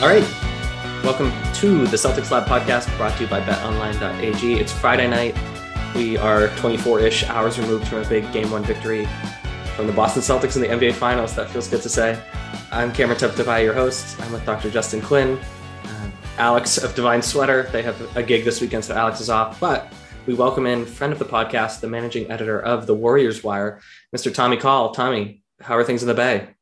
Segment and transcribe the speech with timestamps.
[0.00, 0.22] All right.
[1.02, 4.54] Welcome to the Celtics Lab podcast brought to you by betonline.ag.
[4.54, 5.36] It's Friday night.
[5.96, 9.08] We are 24 ish hours removed from a big game one victory
[9.74, 11.34] from the Boston Celtics in the NBA Finals.
[11.34, 12.22] That feels good to say.
[12.70, 14.20] I'm Cameron Tabatabaie, your host.
[14.20, 14.70] I'm with Dr.
[14.70, 15.36] Justin Quinn,
[15.82, 17.68] uh, Alex of Divine Sweater.
[17.72, 19.58] They have a gig this weekend, so Alex is off.
[19.58, 19.92] But
[20.26, 23.80] we welcome in friend of the podcast, the managing editor of the Warriors Wire,
[24.14, 24.32] Mr.
[24.32, 24.94] Tommy Call.
[24.94, 26.54] Tommy, how are things in the Bay?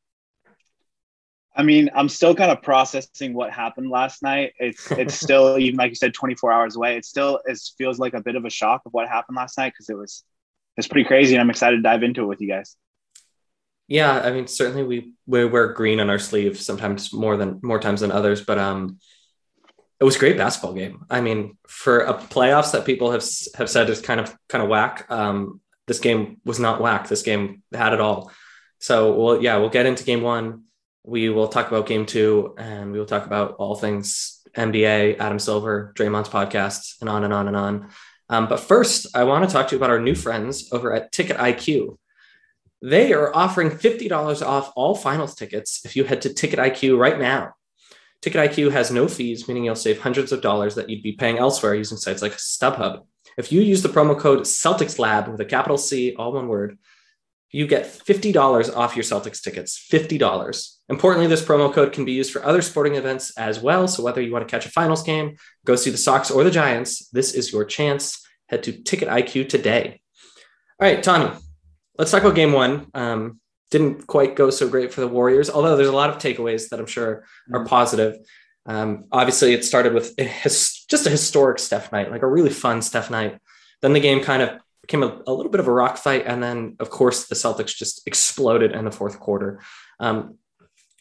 [1.57, 4.53] I mean, I'm still kind of processing what happened last night.
[4.59, 6.95] It's it's still even like you said, 24 hours away.
[6.95, 9.73] It still it feels like a bit of a shock of what happened last night
[9.73, 10.23] because it was
[10.77, 12.75] it's pretty crazy, and I'm excited to dive into it with you guys.
[13.87, 17.79] Yeah, I mean, certainly we we wear green on our sleeve sometimes more than more
[17.79, 18.99] times than others, but um,
[19.99, 21.05] it was a great basketball game.
[21.09, 23.23] I mean, for a playoffs that people have
[23.55, 25.07] have said is kind of kind of whack.
[25.09, 27.07] Um, this game was not whack.
[27.07, 28.31] This game had it all.
[28.79, 30.65] So, well, yeah, we'll get into game one
[31.07, 35.39] we will talk about game two and we will talk about all things NBA, Adam
[35.39, 37.89] Silver, Draymond's podcast, and on and on and on.
[38.29, 41.13] Um, but first, I want to talk to you about our new friends over at
[41.13, 41.97] Ticket IQ.
[42.81, 47.17] They are offering $50 off all finals tickets if you head to Ticket IQ right
[47.17, 47.53] now.
[48.21, 51.37] Ticket IQ has no fees, meaning you'll save hundreds of dollars that you'd be paying
[51.37, 53.05] elsewhere using sites like StubHub.
[53.37, 56.77] If you use the promo code Celtics Lab with a capital C, all one word,
[57.51, 59.87] you get $50 off your Celtics tickets.
[59.91, 60.77] $50.
[60.89, 63.87] Importantly, this promo code can be used for other sporting events as well.
[63.87, 66.51] So whether you want to catch a finals game, go see the Sox or the
[66.51, 68.21] Giants, this is your chance.
[68.47, 70.01] Head to Ticket IQ today.
[70.79, 71.31] All right, Tommy,
[71.97, 72.87] let's talk about game one.
[72.93, 73.39] Um,
[73.71, 76.79] didn't quite go so great for the Warriors, although there's a lot of takeaways that
[76.79, 77.67] I'm sure are mm-hmm.
[77.67, 78.17] positive.
[78.65, 83.09] Um, obviously, it started with just a historic Steph night, like a really fun Steph
[83.09, 83.39] night.
[83.81, 86.23] Then the game kind of became a, a, little bit of a rock fight.
[86.25, 89.61] And then, of course, the Celtics just exploded in the fourth quarter.
[89.99, 90.37] Um,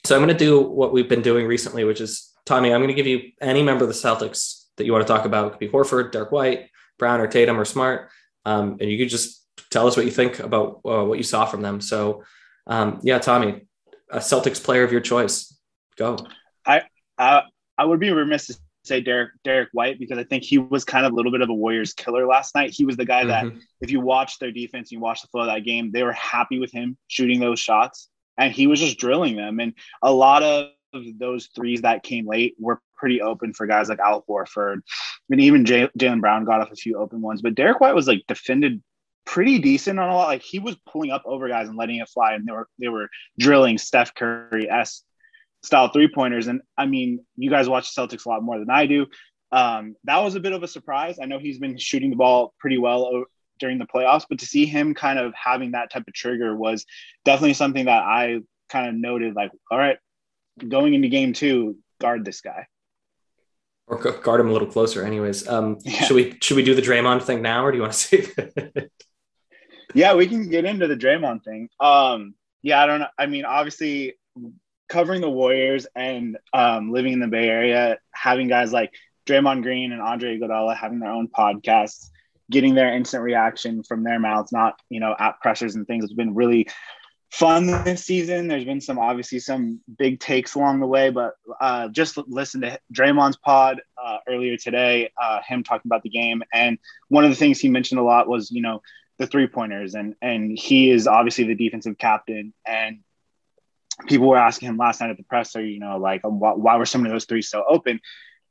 [0.04, 2.88] so I'm going to do what we've been doing recently, which is Tommy, I'm going
[2.88, 5.46] to give you any member of the Celtics that you want to talk about.
[5.46, 8.10] It could be Horford, Derrick White, Brown, or Tatum, or Smart.
[8.44, 11.44] Um, and you could just tell us what you think about uh, what you saw
[11.44, 11.80] from them.
[11.80, 12.24] So,
[12.66, 13.66] um, yeah, Tommy,
[14.10, 15.56] a Celtics player of your choice.
[15.96, 16.18] Go.
[16.64, 16.82] I,
[17.18, 17.42] I,
[17.78, 21.06] I would be remiss to say Derek Derrick White because I think he was kind
[21.06, 22.70] of a little bit of a Warriors killer last night.
[22.70, 23.48] He was the guy mm-hmm.
[23.48, 26.12] that if you watch their defense, you watch the flow of that game, they were
[26.12, 28.08] happy with him shooting those shots,
[28.38, 29.60] and he was just drilling them.
[29.60, 30.70] And a lot of
[31.18, 34.78] those threes that came late were pretty open for guys like Al Horford.
[34.78, 34.80] I
[35.28, 38.24] mean, even Jaylen Brown got off a few open ones, but Derrick White was like
[38.26, 38.82] defended
[39.26, 40.28] pretty decent on a lot.
[40.28, 42.88] Like he was pulling up over guys and letting it fly, and they were they
[42.88, 43.08] were
[43.38, 45.02] drilling Steph Curry s
[45.66, 46.46] style three pointers.
[46.46, 49.06] And I mean, you guys watch the Celtics a lot more than I do.
[49.52, 51.18] Um, that was a bit of a surprise.
[51.20, 53.24] I know he's been shooting the ball pretty well
[53.58, 56.84] during the playoffs, but to see him kind of having that type of trigger was
[57.24, 59.98] definitely something that I kind of noted like, all right,
[60.66, 62.66] going into game two, guard this guy.
[63.88, 65.46] Or guard him a little closer, anyways.
[65.46, 66.02] Um, yeah.
[66.04, 68.34] Should we should we do the Draymond thing now, or do you want to save
[68.36, 68.92] it?
[69.94, 71.68] yeah, we can get into the Draymond thing.
[71.78, 73.06] Um, yeah, I don't know.
[73.16, 74.14] I mean, obviously,
[74.88, 78.92] covering the Warriors and um, living in the Bay Area, having guys like
[79.26, 82.10] Draymond Green and Andre Iguodala having their own podcasts,
[82.50, 86.04] getting their instant reaction from their mouths, not you know at pressures and things.
[86.04, 86.68] It's been really
[87.30, 88.48] fun this season.
[88.48, 92.78] There's been some obviously some big takes along the way, but uh, just listen to
[92.92, 97.36] Draymond's pod uh, earlier today, uh, him talking about the game, and one of the
[97.36, 98.80] things he mentioned a lot was you know
[99.18, 103.00] the three pointers, and and he is obviously the defensive captain, and
[104.06, 106.76] people were asking him last night at the presser, you know, like um, why, why
[106.76, 108.00] were some of those three so open?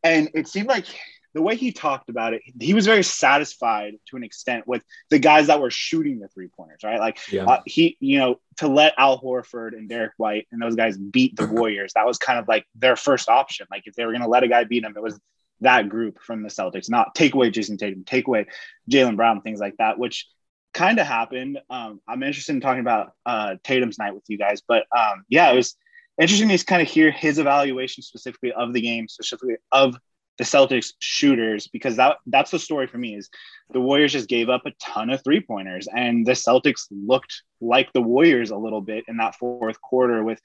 [0.03, 0.85] And it seemed like
[1.33, 5.19] the way he talked about it, he was very satisfied to an extent with the
[5.19, 6.99] guys that were shooting the three pointers, right?
[6.99, 7.45] Like yeah.
[7.45, 11.35] uh, he, you know, to let Al Horford and Derrick White and those guys beat
[11.35, 13.67] the Warriors, that was kind of like their first option.
[13.69, 15.19] Like if they were going to let a guy beat them, it was
[15.61, 18.45] that group from the Celtics, not take away Jayson Tatum, take away
[18.89, 20.27] Jaylen Brown, things like that, which
[20.75, 21.57] kind of happened.
[21.69, 25.49] Um, I'm interested in talking about uh, Tatum's night with you guys, but um, yeah,
[25.51, 25.75] it was
[26.21, 29.95] interesting to kind of hear his evaluation specifically of the game, specifically of
[30.37, 33.29] the Celtics shooters, because that that's the story for me is
[33.71, 37.91] the Warriors just gave up a ton of three pointers, and the Celtics looked like
[37.93, 40.41] the Warriors a little bit in that fourth quarter with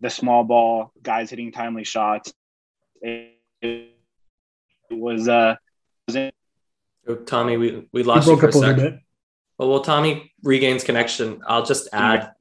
[0.00, 2.32] the small ball guys hitting timely shots.
[3.02, 3.90] It, it
[4.90, 5.56] was uh.
[6.06, 6.30] Was
[7.26, 9.00] Tommy, we, we lost you for a second.
[9.62, 12.32] Well, while Tommy regains connection, I'll just add.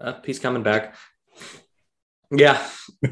[0.00, 0.94] Uh, he's coming back.
[2.30, 2.66] Yeah,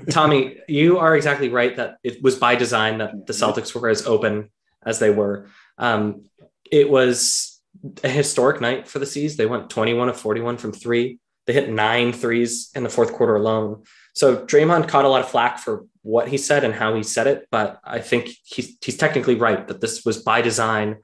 [0.08, 4.06] Tommy, you are exactly right that it was by design that the Celtics were as
[4.06, 4.50] open
[4.82, 5.48] as they were.
[5.76, 6.24] Um,
[6.72, 7.60] it was
[8.02, 9.36] a historic night for the C's.
[9.36, 11.18] They went 21 of 41 from three.
[11.46, 13.84] They hit nine threes in the fourth quarter alone.
[14.14, 17.26] So Draymond caught a lot of flack for what he said and how he said
[17.26, 20.96] it, but I think he's he's technically right that this was by design.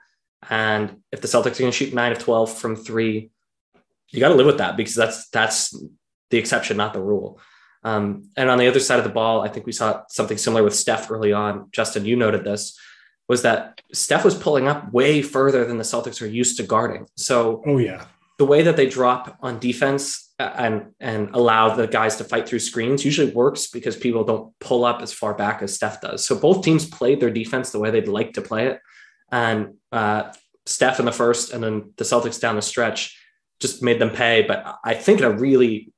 [0.48, 3.30] And if the Celtics are going to shoot nine of twelve from three,
[4.08, 5.74] you got to live with that because that's that's
[6.30, 7.40] the exception, not the rule.
[7.84, 10.62] Um, and on the other side of the ball, I think we saw something similar
[10.62, 11.68] with Steph early on.
[11.72, 12.78] Justin, you noted this
[13.28, 17.06] was that Steph was pulling up way further than the Celtics are used to guarding.
[17.16, 18.04] So, oh yeah,
[18.38, 22.48] the way that they drop on defense uh, and and allow the guys to fight
[22.48, 26.24] through screens usually works because people don't pull up as far back as Steph does.
[26.24, 28.80] So both teams played their defense the way they'd like to play it,
[29.30, 30.32] and uh,
[30.66, 33.18] Steph in the first, and then the Celtics down the stretch
[33.60, 34.42] just made them pay.
[34.42, 35.92] But I think it really,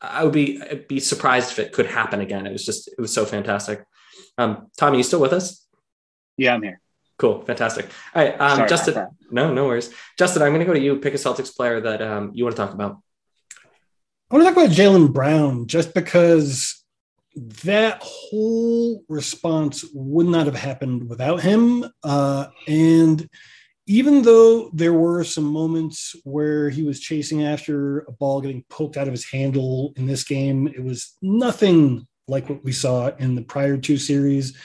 [0.00, 2.46] I would be I'd be surprised if it could happen again.
[2.46, 3.84] It was just it was so fantastic.
[4.38, 5.66] Um, Tommy, you still with us?
[6.36, 6.80] Yeah, I'm here.
[7.18, 7.86] Cool, fantastic.
[8.14, 9.08] All right, um, Justin.
[9.30, 9.92] No, no worries.
[10.18, 10.96] Justin, I'm going to go to you.
[10.96, 12.98] Pick a Celtics player that um, you want to talk about.
[14.30, 16.79] I want to talk about Jaylen Brown just because
[17.36, 21.84] that whole response would not have happened without him.
[22.02, 23.28] Uh, and
[23.86, 28.96] even though there were some moments where he was chasing after a ball getting poked
[28.96, 33.34] out of his handle in this game, it was nothing like what we saw in
[33.34, 34.56] the prior two series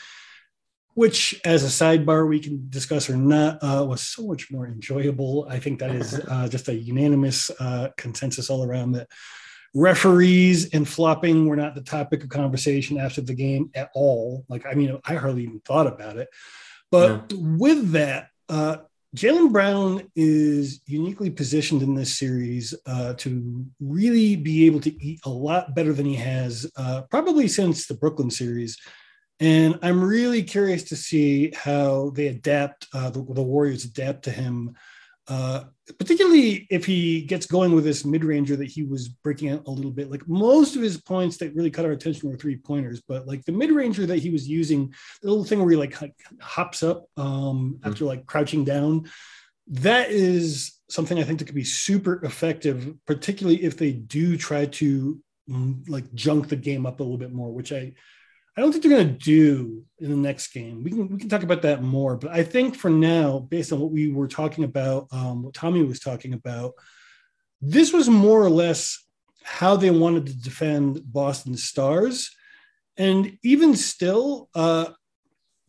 [0.95, 5.45] which as a sidebar we can discuss or not uh, was so much more enjoyable
[5.50, 9.07] i think that is uh, just a unanimous uh, consensus all around that
[9.75, 14.66] referees and flopping were not the topic of conversation after the game at all like
[14.66, 16.30] i mean i hardly even thought about it
[16.92, 17.38] but yeah.
[17.39, 18.77] with that uh,
[19.16, 25.22] Jaylen Brown is uniquely positioned in this series uh, to really be able to eat
[25.25, 28.77] a lot better than he has, uh, probably since the Brooklyn series.
[29.39, 34.31] And I'm really curious to see how they adapt, uh, the, the, Warriors adapt to
[34.31, 34.75] him,
[35.30, 35.66] uh,
[36.00, 39.72] particularly if he gets going with this mid ranger that he was breaking out a
[39.72, 40.10] little bit.
[40.10, 43.46] Like most of his points that really caught our attention were three pointers, but like
[43.46, 45.96] the mid ranger that he was using, the little thing where he like
[46.42, 47.88] hops up um, mm-hmm.
[47.88, 49.10] after like crouching down,
[49.68, 54.66] that is something I think that could be super effective, particularly if they do try
[54.66, 57.94] to mm, like junk the game up a little bit more, which I
[58.57, 60.84] I don't think they're going to do in the next game.
[60.84, 63.80] We can we can talk about that more, but I think for now, based on
[63.80, 66.74] what we were talking about, um, what Tommy was talking about,
[67.62, 69.06] this was more or less
[69.44, 72.31] how they wanted to defend Boston Stars,
[72.98, 74.88] and even still, uh,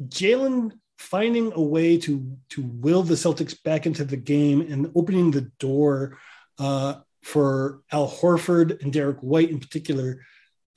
[0.02, 5.30] Jaylen finding a way to to will the Celtics back into the game and opening
[5.30, 6.18] the door
[6.58, 10.20] uh, for Al Horford and Derrick White in particular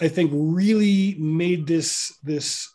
[0.01, 2.73] I think really made this this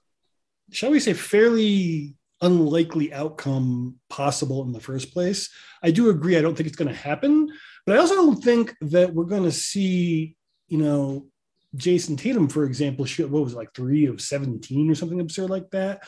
[0.73, 5.51] shall we say fairly unlikely outcome possible in the first place.
[5.83, 6.37] I do agree.
[6.37, 7.51] I don't think it's going to happen,
[7.87, 10.37] but I also don't think that we're going to see,
[10.69, 11.29] you know,
[11.77, 15.51] Jayson Tatum, for example, shoot what was it, like three of 17 or something absurd
[15.51, 16.07] like that.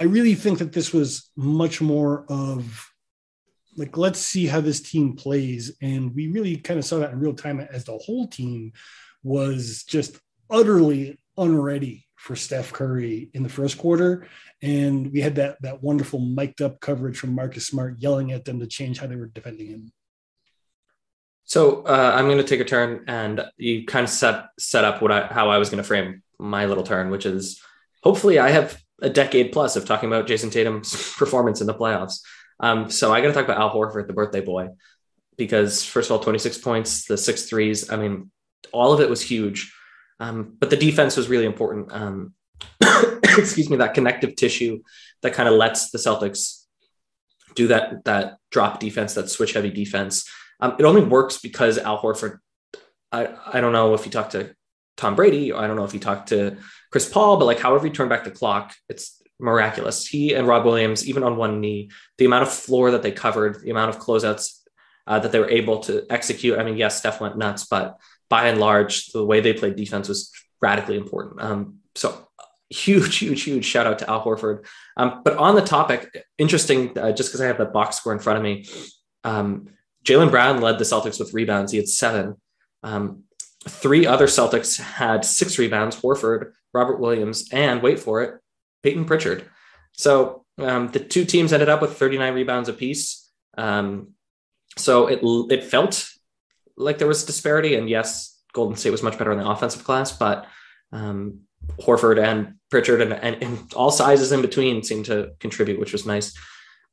[0.00, 2.88] I really think that this was much more of
[3.76, 5.76] like, let's see how this team plays.
[5.80, 8.72] And we really kind of saw that in real time as the whole team
[9.22, 10.18] was just
[10.50, 14.26] utterly unready for Steph Curry in the first quarter.
[14.60, 18.58] And we had that that wonderful mic'd up coverage from Marcus Smart yelling at them
[18.60, 19.92] to change how they were defending him.
[21.44, 25.00] So uh, I'm going to take a turn, and you kind of set set up
[25.00, 27.62] what I how I was going to frame my little turn, which is
[28.02, 32.20] hopefully I have a decade plus of talking about Jayson Tatum's performance in the playoffs.
[32.60, 34.70] Um, so I got to talk about Al Horford, the birthday boy,
[35.36, 37.90] because first of all, 26 points, the six threes.
[37.90, 38.30] I mean,
[38.72, 39.72] all of it was huge.
[40.20, 41.92] Um, but the defense was really important.
[41.92, 42.34] Um,
[43.22, 44.82] excuse me, that connective tissue
[45.22, 46.64] that kind of lets the Celtics
[47.54, 50.28] do that that drop defense, that switch heavy defense.
[50.60, 52.38] Um, it only works because Al Horford.
[53.10, 54.54] I I don't know if you talk to
[54.96, 56.58] Tom Brady, or I don't know if you talk to
[56.90, 60.06] Chris Paul, but like however you turn back the clock, it's miraculous.
[60.06, 63.62] He and Rob Williams, even on one knee, the amount of floor that they covered,
[63.62, 64.58] the amount of closeouts
[65.06, 66.58] uh, that they were able to execute.
[66.58, 67.96] I mean, yes, Steph went nuts, but
[68.28, 71.40] by and large, the way they played defense was radically important.
[71.40, 72.28] Um, so
[72.70, 74.66] huge, huge, huge shout out to Al Horford.
[74.96, 78.18] Um, but on the topic, interesting, uh, just because I have the box score in
[78.18, 78.66] front of me,
[79.24, 79.68] um,
[80.04, 81.72] Jaylen Brown led the Celtics with rebounds.
[81.72, 82.36] He had seven.
[82.82, 83.24] Um,
[83.66, 88.40] three other Celtics had six rebounds Horford, Robert Williams, and wait for it,
[88.82, 89.48] Payton Pritchard.
[89.92, 93.30] So um, the two teams ended up with 39 rebounds apiece.
[93.56, 94.12] Um,
[94.76, 95.20] so it,
[95.50, 96.08] it felt
[96.78, 97.74] like there was disparity.
[97.74, 100.46] And yes, Golden State was much better in the offensive class, but
[100.92, 101.40] um,
[101.80, 106.06] Horford and Pritchard and, and, and, all sizes in between seemed to contribute, which was
[106.06, 106.36] nice.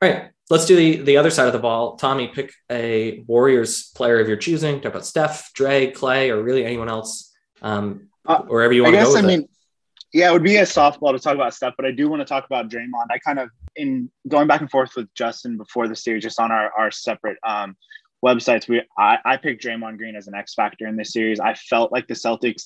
[0.01, 1.95] All right, let's do the, the other side of the ball.
[1.95, 4.81] Tommy, pick a Warriors player of your choosing.
[4.81, 9.01] Talk about Steph, Dre, Klay, or really anyone else, um, uh, wherever you want to
[9.01, 9.09] go.
[9.09, 9.47] I guess, I mean,
[10.13, 12.25] Yeah, it would be a softball to talk about Steph, but I do want to
[12.25, 13.07] talk about Draymond.
[13.09, 16.51] I kind of in going back and forth with Justin before the series, just on
[16.51, 17.77] our our separate um,
[18.25, 18.67] websites.
[18.67, 21.39] We I, I picked Draymond Green as an X factor in this series.
[21.39, 22.65] I felt like the Celtics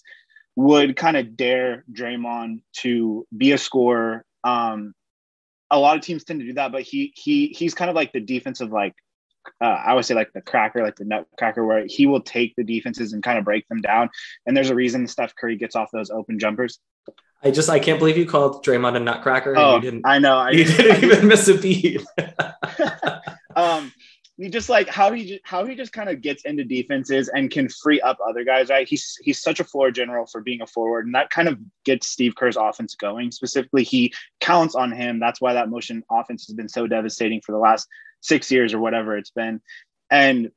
[0.56, 4.26] would kind of dare Draymond to be a scorer.
[4.44, 4.94] Um,
[5.72, 8.12] a lot of teams tend to do that, but he he he's kind of like
[8.14, 8.96] the defensive like
[9.62, 12.64] uh, I would say like the cracker, like the nutcracker, where he will take the
[12.64, 14.10] defenses and kind of break them down.
[14.46, 16.80] And there's a reason Steph Curry gets off those open jumpers.
[17.42, 19.56] I just I can't believe you called Draymond a nutcracker.
[19.56, 20.06] Oh, you didn't.
[20.06, 20.38] I know.
[20.38, 22.02] I you didn't I even miss a beat.
[23.56, 23.94] um,
[24.40, 27.68] he just like how he how he just kind of gets into defenses and can
[27.68, 28.70] free up other guys.
[28.70, 28.88] Right?
[28.88, 32.08] He's he's such a floor general for being a forward, and that kind of gets
[32.08, 33.32] Steve Kerr's offense going.
[33.32, 35.20] Specifically, he counts on him.
[35.20, 37.88] That's why that motion offense has been so devastating for the last
[38.22, 39.62] six years or whatever it's been.
[40.10, 40.52] And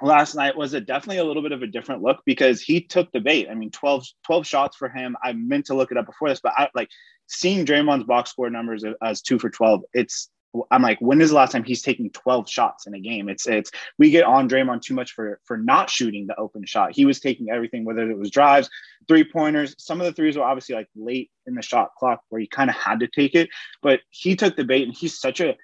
[0.00, 3.10] last night was a definitely a little bit of a different look because he took
[3.10, 3.48] the bait.
[3.50, 5.16] I mean, 12, 12 shots for him.
[5.22, 6.88] I meant to look it up before this, but I like
[7.26, 9.82] seeing Draymond's box score numbers as two for 12.
[9.92, 10.28] It's,
[10.70, 13.28] I'm like, when is the last time he's taking 12 shots in a game?
[13.28, 16.94] It's, it's, we get on Draymond too much for, for not shooting the open shot.
[16.94, 18.68] He was taking everything, whether it was drives,
[19.08, 19.74] three pointers.
[19.78, 22.68] Some of the threes were obviously like late in the shot clock where he kind
[22.68, 23.48] of had to take it,
[23.82, 25.56] but he took the bait and he's such a,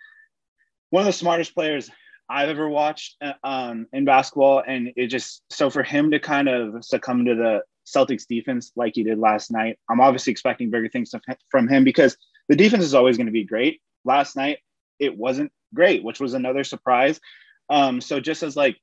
[0.91, 1.91] one of the smartest players
[2.31, 4.63] I've ever watched uh, um, in basketball.
[4.67, 8.95] And it just, so for him to kind of succumb to the Celtics defense like
[8.95, 11.13] he did last night, I'm obviously expecting bigger things
[11.51, 12.17] from him because
[12.49, 13.81] the defense is always going to be great.
[14.05, 14.59] Last night,
[14.99, 17.21] it wasn't great, which was another surprise.
[17.69, 18.77] Um, so just as like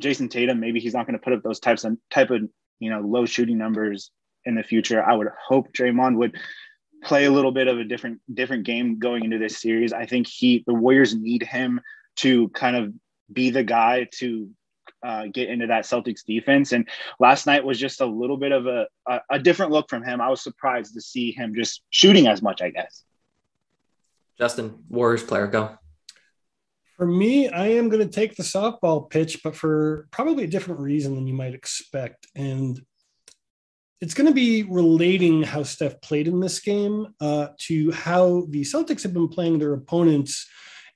[0.00, 2.42] Jayson Tatum, maybe he's not going to put up those types of type of
[2.78, 4.10] you know low shooting numbers
[4.44, 5.02] in the future.
[5.02, 6.36] I would hope Draymond would
[7.02, 9.92] play a little bit of a different different game going into this series.
[9.92, 11.80] I think he the Warriors need him
[12.16, 12.92] to kind of
[13.32, 14.50] be the guy to
[15.02, 16.72] uh, get into that Celtics defense.
[16.72, 20.04] And last night was just a little bit of a, a, a different look from
[20.04, 20.20] him.
[20.20, 23.04] I was surprised to see him just shooting as much, I guess.
[24.38, 25.76] Justin, Warriors player, go.
[26.96, 30.80] For me, I am going to take the softball pitch, but for probably a different
[30.80, 32.26] reason than you might expect.
[32.34, 32.80] And
[34.00, 38.62] it's going to be relating how Steph played in this game uh, to how the
[38.62, 40.48] Celtics have been playing their opponents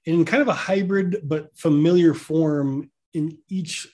[0.05, 3.89] in kind of a hybrid but familiar form in each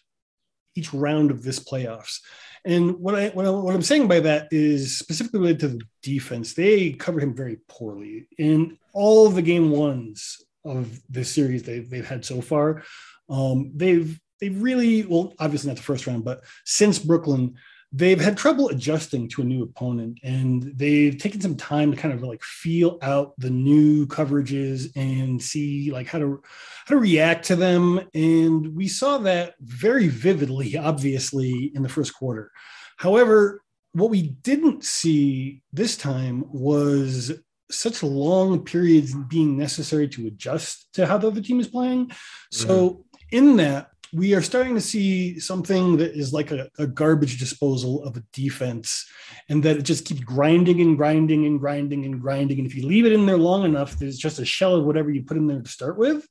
[0.74, 2.20] each round of this playoffs.
[2.64, 5.80] And what I, what I what I'm saying by that is specifically related to the
[6.02, 6.54] defense.
[6.54, 11.88] They covered him very poorly in all of the game ones of this series they've,
[11.88, 12.84] they've had so far.
[13.28, 17.56] Um, they've they've really well obviously not the first round, but since Brooklyn
[17.92, 22.14] they've had trouble adjusting to a new opponent and they've taken some time to kind
[22.14, 26.42] of like feel out the new coverages and see like how to
[26.86, 28.00] how to react to them.
[28.14, 32.50] And we saw that very vividly obviously in the first quarter.
[32.96, 37.30] However what we didn't see this time was
[37.70, 42.10] such long periods being necessary to adjust to how the other team is playing.
[42.50, 43.36] So mm-hmm.
[43.36, 48.04] in that we are starting to see something that is like a, a, garbage disposal
[48.04, 49.06] of a defense
[49.48, 52.86] and that it just keeps grinding and grinding and grinding and grinding and if you
[52.86, 55.46] leave it in there long enough there's just a shell of whatever you put in
[55.46, 56.26] there to start with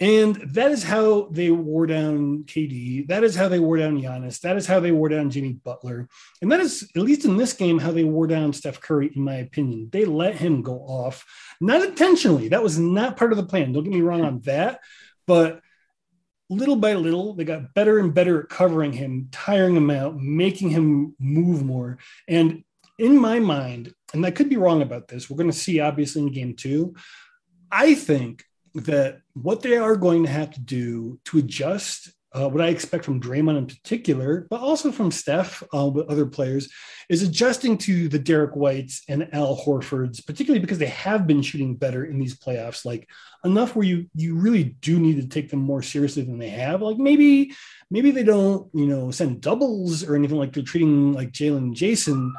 [0.00, 3.06] and that is how they wore down KD.
[3.06, 4.40] That is how they wore down Giannis.
[4.40, 6.08] That is how they wore down Jimmy Butler.
[6.42, 9.22] And that is, at least in this game, how they wore down Steph Curry, in
[9.22, 9.90] my opinion.
[9.92, 11.24] They let him go off,
[11.60, 12.48] not intentionally.
[12.48, 13.72] That was not part of the plan.
[13.72, 14.80] Don't get me wrong on that.
[15.28, 15.60] But
[16.50, 20.70] little by little, they got better and better at covering him, tiring him out, making
[20.70, 21.98] him move more.
[22.28, 22.64] And
[22.98, 26.22] in my mind, and I could be wrong about this, we're going to see obviously
[26.22, 26.94] in game two.
[27.70, 32.60] I think that what they are going to have to do to adjust uh, what
[32.60, 36.68] I expect from Draymond in particular, but also from Steph, uh, with other players,
[37.08, 41.76] is adjusting to the Derrick Whites and Al Horfords, particularly because they have been shooting
[41.76, 43.08] better in these playoffs, like
[43.44, 46.82] enough where you you really do need to take them more seriously than they have.
[46.82, 47.54] Like maybe
[47.88, 52.32] maybe they don't you know send doubles or anything like they're treating like Jaylen Jayson.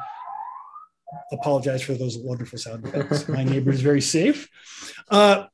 [1.32, 3.28] Apologize for those wonderful sound effects.
[3.28, 4.48] My neighbor is very safe.
[5.08, 5.46] Uh,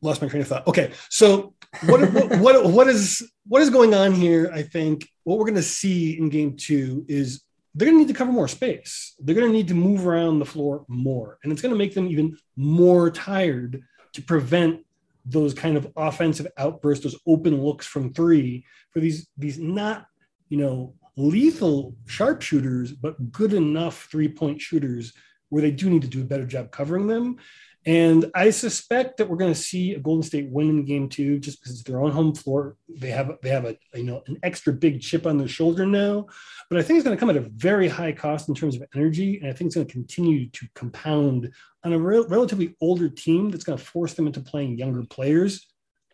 [0.00, 0.66] lost my train of thought.
[0.68, 1.54] Okay, so
[1.86, 4.50] what, what, what, is what is going on here?
[4.52, 7.42] I think what we're going to see in game two is
[7.74, 9.14] they're going to need to cover more space.
[9.18, 11.94] They're going to need to move around the floor more, and it's going to make
[11.94, 14.84] them even more tired to prevent
[15.24, 20.06] those kind of offensive outbursts, those open looks from three for these these not
[20.48, 25.12] you know lethal sharpshooters, but good enough three point shooters
[25.50, 27.36] where they do need to do a better job covering them.
[27.84, 31.40] And I suspect that we're going to see a Golden State win in game two,
[31.40, 32.76] just because it's their own home floor.
[32.88, 36.26] They have they have a you know an extra big chip on their shoulder now,
[36.70, 38.84] but I think it's going to come at a very high cost in terms of
[38.94, 41.50] energy, and I think it's going to continue to compound
[41.82, 45.66] on a re- relatively older team that's going to force them into playing younger players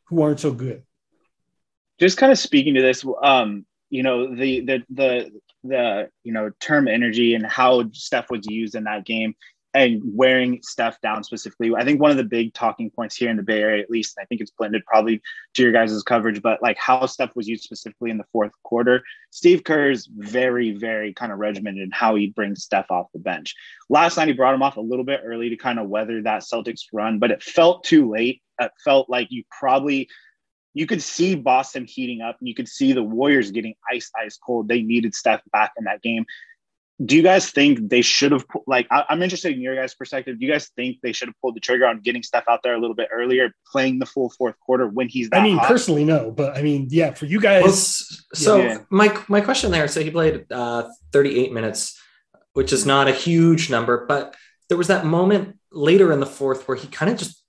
[0.06, 0.84] who aren't so good.
[2.00, 6.50] Just kind of speaking to this, um, you know the the the the you know
[6.60, 9.34] term energy and how Steph was used in that game
[9.78, 11.72] and wearing Steph down specifically.
[11.76, 14.18] I think one of the big talking points here in the Bay Area, at least,
[14.20, 15.22] I think it's blended probably
[15.54, 19.04] to your guys' coverage, but like how Steph was used specifically in the fourth quarter.
[19.30, 23.54] Steve Kerr's very, very kind of regimented in how he brings Steph off the bench.
[23.88, 26.42] Last night, he brought him off a little bit early to kind of weather that
[26.42, 28.42] Celtics run, but it felt too late.
[28.58, 30.08] It felt like you probably
[30.74, 34.36] you could see Boston heating up and you could see the Warriors getting ice, ice
[34.36, 34.68] cold.
[34.68, 36.24] They needed Steph back in that game
[37.04, 40.38] do you guys think they should have like I, am interested in your guys perspective
[40.38, 42.74] do you guys think they should have pulled the trigger on getting Steph out there
[42.74, 45.68] a little bit earlier playing the full fourth quarter when he's i mean hot?
[45.68, 47.72] personally no but i mean yeah for you guys well,
[48.34, 48.78] so yeah.
[48.90, 52.00] my my question there so he played uh 38 minutes
[52.54, 54.34] which is not a huge number but
[54.68, 57.42] there was that moment later in the fourth where he kind of just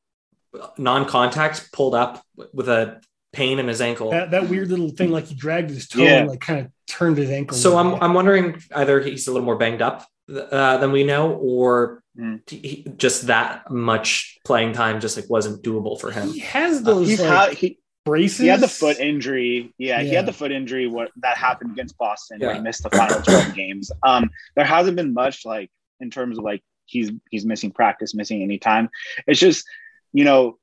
[0.78, 3.02] non-contact pulled up with a
[3.32, 4.12] pain in his ankle.
[4.12, 6.20] That, that weird little thing, like he dragged his toe, yeah.
[6.20, 7.58] and like kind of turned his ankle.
[7.58, 11.34] So I'm, I'm wondering either he's a little more banged up uh, than we know,
[11.34, 12.48] or mm.
[12.50, 16.30] he, just that much playing time just like wasn't doable for him.
[16.30, 18.40] He has those uh, like, had, he, braces.
[18.40, 19.74] He had the foot injury.
[19.78, 20.88] Yeah, yeah, he had the foot injury.
[20.88, 22.48] What that happened against Boston, yeah.
[22.48, 23.92] where he missed the final twelve games.
[24.04, 28.44] Um, there hasn't been much like in terms of like he's he's missing practice, missing
[28.44, 28.90] any time.
[29.26, 29.66] It's just
[30.14, 30.59] you know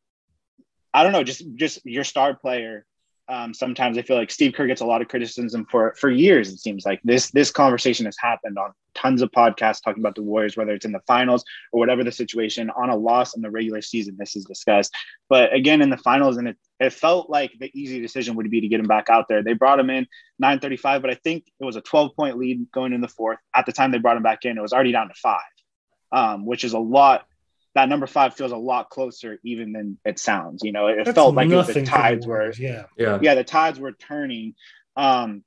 [0.97, 2.87] I don't know, just just your star player.
[3.29, 6.51] Um, sometimes I feel like Steve Kerr gets a lot of criticism for for years.
[6.51, 10.23] It seems like this this conversation has happened on tons of podcasts talking about the
[10.23, 12.71] Warriors, whether it's in the finals or whatever the situation.
[12.71, 14.95] On a loss in the regular season, this is discussed.
[15.29, 18.63] But again, in the finals, and it it felt like the easy decision would be
[18.63, 19.43] to get him back out there.
[19.43, 20.07] They brought him in
[20.43, 23.39] 9:35, but I think it was a 12 point lead going in the fourth.
[23.55, 25.43] At the time they brought him back in, it was already down to five,
[26.11, 27.27] um, which is a lot
[27.77, 30.63] that number five feels a lot closer even than it sounds.
[30.65, 33.93] You know, it That's felt like the tides were, yeah, yeah, yeah, the tides were
[33.93, 34.55] turning.
[34.97, 35.45] Um,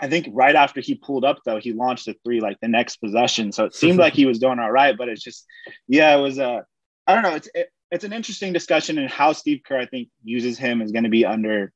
[0.00, 2.96] I think right after he pulled up though, he launched a three like the next
[2.96, 3.52] possession.
[3.52, 5.44] So it seemed like he was doing all right, but it's just,
[5.86, 6.62] yeah, it was a, uh,
[7.06, 7.34] I don't know.
[7.34, 10.92] It's it, it's an interesting discussion and how Steve Kerr I think uses him is
[10.92, 11.72] going to be under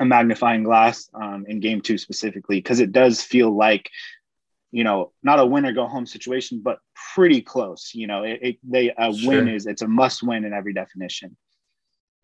[0.00, 3.88] a magnifying glass um, in game two specifically because it does feel like
[4.72, 6.78] you know, not a win or go home situation, but
[7.14, 7.92] pretty close.
[7.94, 9.28] You know, it, it they a sure.
[9.28, 11.36] win is it's a must win in every definition.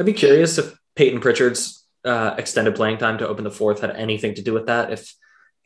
[0.00, 3.90] I'd be curious if Payton Pritchard's uh, extended playing time to open the fourth had
[3.90, 4.92] anything to do with that.
[4.92, 5.14] If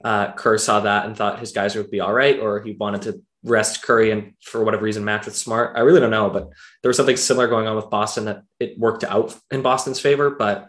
[0.05, 3.03] uh, Kerr saw that and thought his guys would be all right, or he wanted
[3.03, 5.77] to rest Curry and for whatever reason match with Smart.
[5.77, 6.51] I really don't know, but
[6.83, 10.31] there was something similar going on with Boston that it worked out in Boston's favor.
[10.31, 10.69] But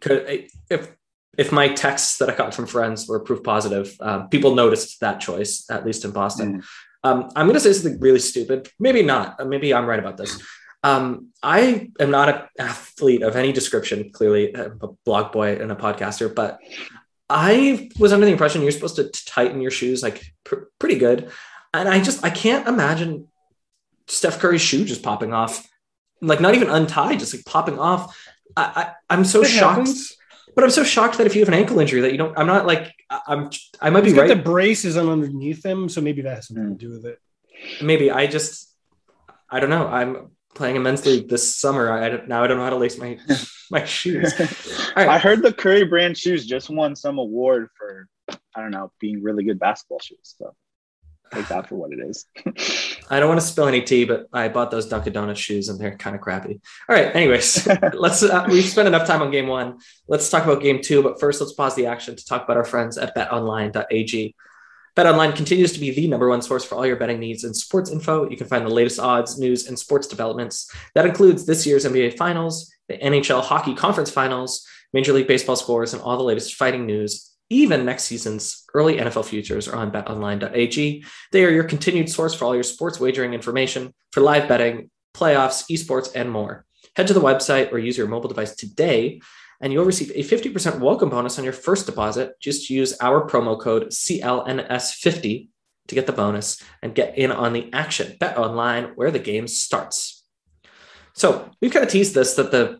[0.00, 0.92] could if
[1.38, 5.20] if my texts that I got from friends were proof positive, um, people noticed that
[5.20, 6.60] choice, at least in Boston.
[6.60, 6.64] Mm.
[7.02, 8.68] Um, I'm going to say something really stupid.
[8.78, 9.40] Maybe not.
[9.40, 10.40] Uh, maybe I'm right about this.
[10.82, 15.70] Um, I am not an athlete of any description, clearly, I'm a blog boy and
[15.70, 16.58] a podcaster, but
[17.28, 21.30] I was under the impression you're supposed to tighten your shoes like pr- pretty good.
[21.72, 23.28] And I just, I can't imagine
[24.08, 25.68] Steph Curry's shoe just popping off,
[26.20, 28.18] like not even untied, just like popping off.
[28.56, 29.78] I, I, am so it shocked.
[29.78, 30.16] Happens.
[30.60, 32.46] But I'm so shocked that if you have an ankle injury that you don't, I'm
[32.46, 32.92] not like,
[33.26, 33.48] I'm,
[33.80, 34.28] I might He's be right.
[34.28, 35.88] The braces on underneath them.
[35.88, 36.76] So maybe that has something to hmm.
[36.76, 37.18] do with it.
[37.80, 38.70] Maybe I just,
[39.48, 39.86] I don't know.
[39.86, 41.90] I'm playing immensely this summer.
[41.90, 43.18] I now I don't know how to lace my,
[43.70, 44.34] my shoes.
[44.94, 45.08] Right.
[45.08, 48.06] I heard the Curry brand shoes just won some award for,
[48.54, 50.34] I don't know, being really good basketball shoes.
[50.36, 50.54] So
[51.32, 52.26] take that for what it is.
[53.10, 55.78] I don't want to spill any tea, but I bought those Dunkin' Donuts shoes and
[55.78, 56.60] they're kind of crappy.
[56.88, 57.14] All right.
[57.14, 59.78] Anyways, let's, uh, we've spent enough time on game one.
[60.08, 61.02] Let's talk about game two.
[61.02, 64.34] But first, let's pause the action to talk about our friends at betonline.ag.
[64.96, 67.90] BetOnline continues to be the number one source for all your betting needs and sports
[67.90, 68.28] info.
[68.28, 70.70] You can find the latest odds, news, and sports developments.
[70.94, 75.94] That includes this year's NBA Finals, the NHL Hockey Conference Finals, Major League Baseball scores,
[75.94, 81.04] and all the latest fighting news even next season's early NFL futures are on betonline.ag.
[81.32, 85.68] They are your continued source for all your sports wagering information for live betting, playoffs,
[85.68, 86.64] esports, and more.
[86.96, 89.20] Head to the website or use your mobile device today,
[89.60, 92.34] and you'll receive a 50% welcome bonus on your first deposit.
[92.40, 95.48] Just use our promo code CLNS50
[95.88, 98.16] to get the bonus and get in on the action.
[98.20, 100.24] Bet online where the game starts.
[101.14, 102.78] So we've kind of teased this that the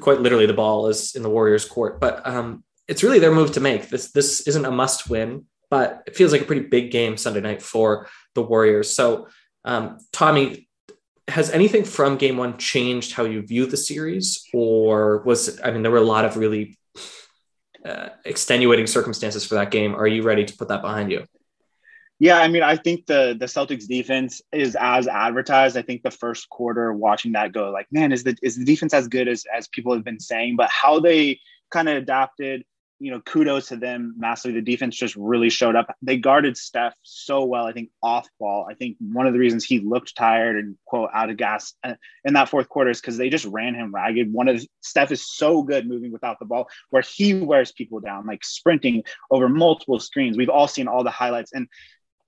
[0.00, 3.52] quite literally the ball is in the Warriors' court, but um, it's really their move
[3.52, 3.88] to make.
[3.88, 7.40] This this isn't a must win, but it feels like a pretty big game Sunday
[7.40, 8.90] night for the Warriors.
[8.94, 9.28] So,
[9.64, 10.68] um, Tommy,
[11.28, 14.46] has anything from game one changed how you view the series?
[14.54, 16.78] Or was, I mean, there were a lot of really
[17.84, 19.94] uh, extenuating circumstances for that game.
[19.94, 21.24] Are you ready to put that behind you?
[22.20, 25.76] Yeah, I mean, I think the the Celtics defense is as advertised.
[25.76, 28.92] I think the first quarter, watching that go, like, man, is the is the defense
[28.92, 30.56] as good as as people have been saying?
[30.56, 31.38] But how they
[31.70, 32.64] kind of adapted,
[33.00, 34.60] you know, kudos to them massively.
[34.60, 35.94] The defense just really showed up.
[36.02, 37.66] They guarded Steph so well.
[37.66, 38.66] I think off ball.
[38.68, 41.94] I think one of the reasons he looked tired and quote out of gas uh,
[42.24, 44.32] in that fourth quarter is because they just ran him ragged.
[44.32, 48.00] One of the, Steph is so good moving without the ball, where he wears people
[48.00, 50.36] down, like sprinting over multiple screens.
[50.36, 51.68] We've all seen all the highlights and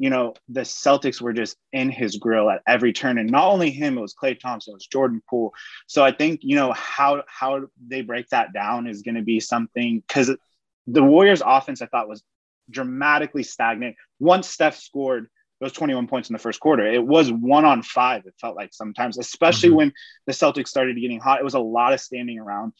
[0.00, 3.18] you know, the Celtics were just in his grill at every turn.
[3.18, 5.52] And not only him, it was Klay Thompson, it was Jordan Poole.
[5.88, 9.40] So I think, you know, how how they break that down is going to be
[9.40, 10.34] something because
[10.86, 12.22] the Warriors offense I thought was
[12.70, 13.96] dramatically stagnant.
[14.18, 15.28] Once Steph scored
[15.60, 18.70] those 21 points in the first quarter, it was one on five, it felt like
[18.72, 19.76] sometimes, especially mm-hmm.
[19.76, 19.92] when
[20.26, 21.40] the Celtics started getting hot.
[21.40, 22.72] It was a lot of standing around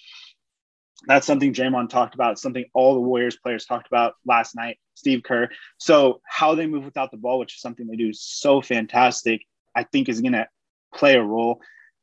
[1.07, 5.23] that's something Draymond talked about, something all the Warriors players talked about last night, Steve
[5.23, 5.49] Kerr.
[5.79, 9.43] So how they move without the ball, which is something they do so fantastic,
[9.75, 10.49] I think is going to
[10.95, 11.61] play a role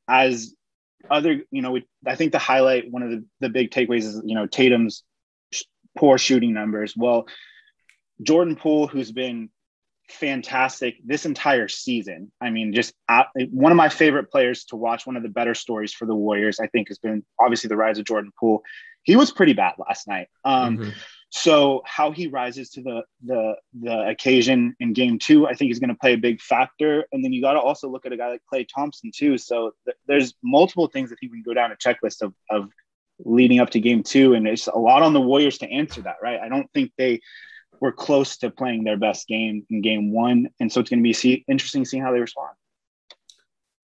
[0.08, 0.54] as
[1.10, 4.22] other, you know, we, I think the highlight, one of the, the big takeaways is,
[4.26, 5.04] you know, Tatum's
[5.98, 6.96] poor shooting numbers.
[6.96, 7.28] Well,
[8.22, 9.50] Jordan Poole, who's been
[10.10, 12.32] fantastic this entire season.
[12.42, 15.06] I mean, just uh, one of my favorite players to watch.
[15.06, 18.00] One of the better stories for the Warriors, I think, has been obviously the rise
[18.00, 18.64] of Jordan Poole.
[19.04, 20.28] He was pretty bad last night.
[20.44, 20.90] Um, mm-hmm.
[21.30, 25.80] So how he rises to the the the occasion in Game Two, I think, is
[25.80, 27.06] going to play a big factor.
[27.12, 29.38] And then you got to also look at a guy like Klay Thompson too.
[29.38, 32.70] So th- there's multiple things that he can go down a checklist of of
[33.20, 36.18] leading up to Game Two, and it's a lot on the Warriors to answer that.
[36.22, 36.40] Right?
[36.40, 37.22] I don't think they
[37.80, 40.50] were close to playing their best game in game one.
[40.60, 42.50] And so it's going to be see, interesting seeing how they respond.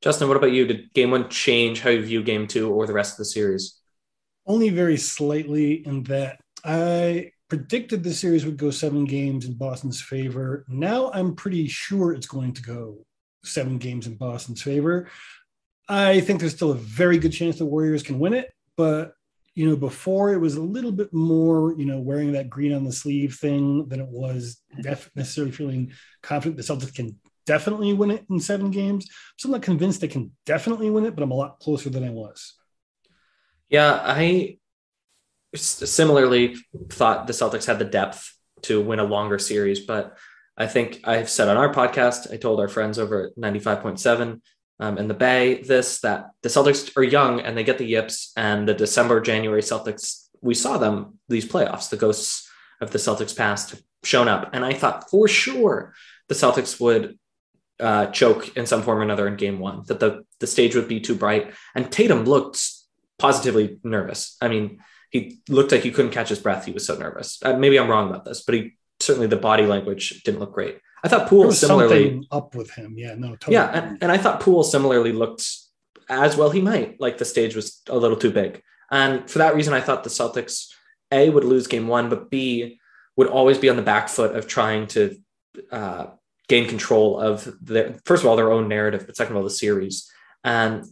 [0.02, 0.66] Justin, what about you?
[0.66, 3.80] Did game one change how you view game two or the rest of the series?
[4.46, 10.02] Only very slightly in that I predicted the series would go seven games in Boston's
[10.02, 10.66] favor.
[10.68, 13.06] Now I'm pretty sure it's going to go
[13.46, 15.10] seven games in Boston's favor.
[15.88, 19.14] I think there's still a very good chance the Warriors can win it, but
[19.56, 22.84] you know, before it was a little bit more, you know, wearing that green on
[22.84, 28.12] the sleeve thing than it was def- necessarily feeling confident the Celtics can definitely win
[28.12, 29.08] it in seven games.
[29.38, 32.04] So I'm not convinced they can definitely win it, but I'm a lot closer than
[32.04, 32.56] I was.
[33.70, 34.58] Yeah, I
[35.56, 36.56] similarly
[36.90, 40.18] thought the Celtics had the depth to win a longer series, but
[40.58, 44.42] I think I've said on our podcast, I told our friends over at 95.7
[44.84, 48.34] um, in the Bay this that the Celtics are young and they get the yips,
[48.36, 50.06] and the December January Celtics
[50.42, 52.50] we saw them these playoffs, the ghosts
[52.82, 55.94] of the Celtics past have shown up, and I thought for sure
[56.28, 57.18] the Celtics would
[57.80, 60.90] uh, choke in some form or another in Game One, that the the stage would
[60.90, 62.60] be too bright, and Tatum looked
[63.18, 64.36] positively nervous.
[64.42, 66.66] I mean, he looked like he couldn't catch his breath.
[66.66, 67.40] He was so nervous.
[67.42, 70.80] Uh, maybe I'm wrong about this, but he certainly the body language didn't look great.
[71.04, 72.96] I thought Poole similarly up with him.
[72.98, 73.56] Yeah, no, totally.
[73.56, 75.46] Yeah, and, and I thought Poole similarly looked
[76.10, 77.00] as well he might.
[77.00, 78.62] Like the stage was a little too big.
[78.90, 80.74] And for that reason, I thought the Celtics
[81.12, 82.80] A would lose game one, but B
[83.18, 85.18] would always be on the back foot of trying to
[85.72, 86.08] uh,
[86.48, 89.50] gain control of their first of all their own narrative, but second of all the
[89.50, 90.10] series
[90.44, 90.86] and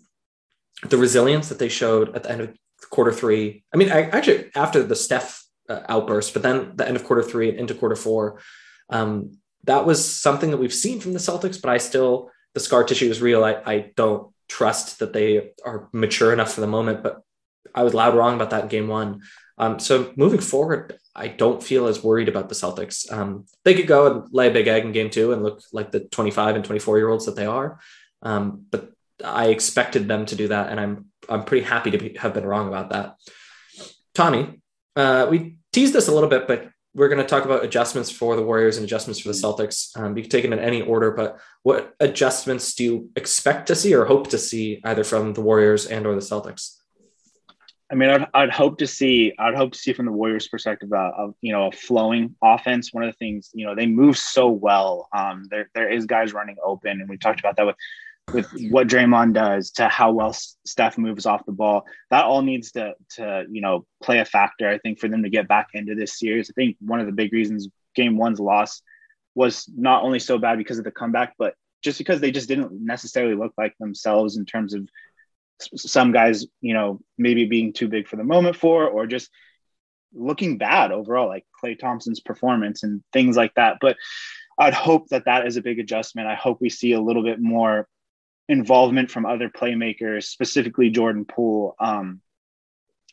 [0.84, 2.58] the resilience that they showed at the end of
[2.89, 3.63] quarter three.
[3.74, 7.24] I mean, I, actually after the Steph uh, outburst, but then the end of quarter
[7.24, 8.41] three and into quarter four,
[8.89, 12.84] um, that was something that we've seen from the Celtics, but I still, the scar
[12.84, 13.43] tissue is real.
[13.43, 17.21] I, I don't trust that they are mature enough for the moment, but
[17.74, 19.21] I was loud wrong about that in game one.
[19.58, 23.12] Um, so moving forward, I don't feel as worried about the Celtics.
[23.12, 25.91] Um, they could go and lay a big egg in game two and look like
[25.91, 27.80] the 25 and 24 year olds that they are.
[28.21, 28.91] Um, but
[29.24, 30.69] I expected them to do that.
[30.69, 33.15] And I'm, I'm pretty happy to be, have been wrong about that.
[34.13, 34.62] Tommy,
[34.95, 38.36] uh, we teased this a little bit, but we're going to talk about adjustments for
[38.36, 39.97] the Warriors and adjustments for the Celtics.
[39.97, 43.75] Um, you can take it in any order, but what adjustments do you expect to
[43.75, 46.77] see or hope to see either from the Warriors and or the Celtics?
[47.89, 50.91] I mean, I'd, I'd hope to see, I'd hope to see from the Warriors perspective,
[50.93, 52.93] uh, of, you know, a flowing offense.
[52.93, 55.10] One of the things, you know, they move so well.
[55.13, 57.75] Um, there, there is guys running open and we talked about that with
[58.34, 61.86] with what Draymond does to how well Steph moves off the ball.
[62.10, 64.69] That all needs to to you know play a factor.
[64.69, 66.49] I think for them to get back into this series.
[66.49, 68.81] I think one of the big reasons Game One's loss
[69.36, 72.71] was not only so bad because of the comeback, but just because they just didn't
[72.71, 74.88] necessarily look like themselves in terms of
[75.75, 79.29] some guys, you know, maybe being too big for the moment for, or just
[80.13, 83.77] looking bad overall, like Klay Thompson's performance and things like that.
[83.79, 83.97] But
[84.60, 86.27] I'd hope that that is a big adjustment.
[86.27, 87.88] I hope we see a little bit more
[88.47, 91.75] involvement from other playmakers, specifically Jordan Poole.
[91.80, 92.21] Um,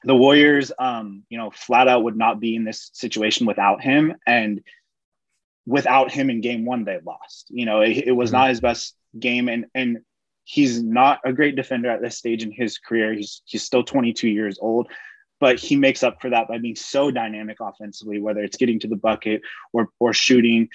[0.05, 4.15] the Warriors, um, you know, flat out would not be in this situation without him.
[4.27, 4.63] And
[5.67, 7.47] without him in game one, they lost.
[7.51, 8.39] You know, it, it was mm-hmm.
[8.39, 9.49] not his best game.
[9.49, 9.99] And, and
[10.45, 13.13] he's not a great defender at this stage in his career.
[13.13, 14.89] He's, he's still 22 years old,
[15.41, 18.89] but he makes up for that by being so dynamic offensively, whether it's getting to
[18.89, 20.69] the bucket or, or shooting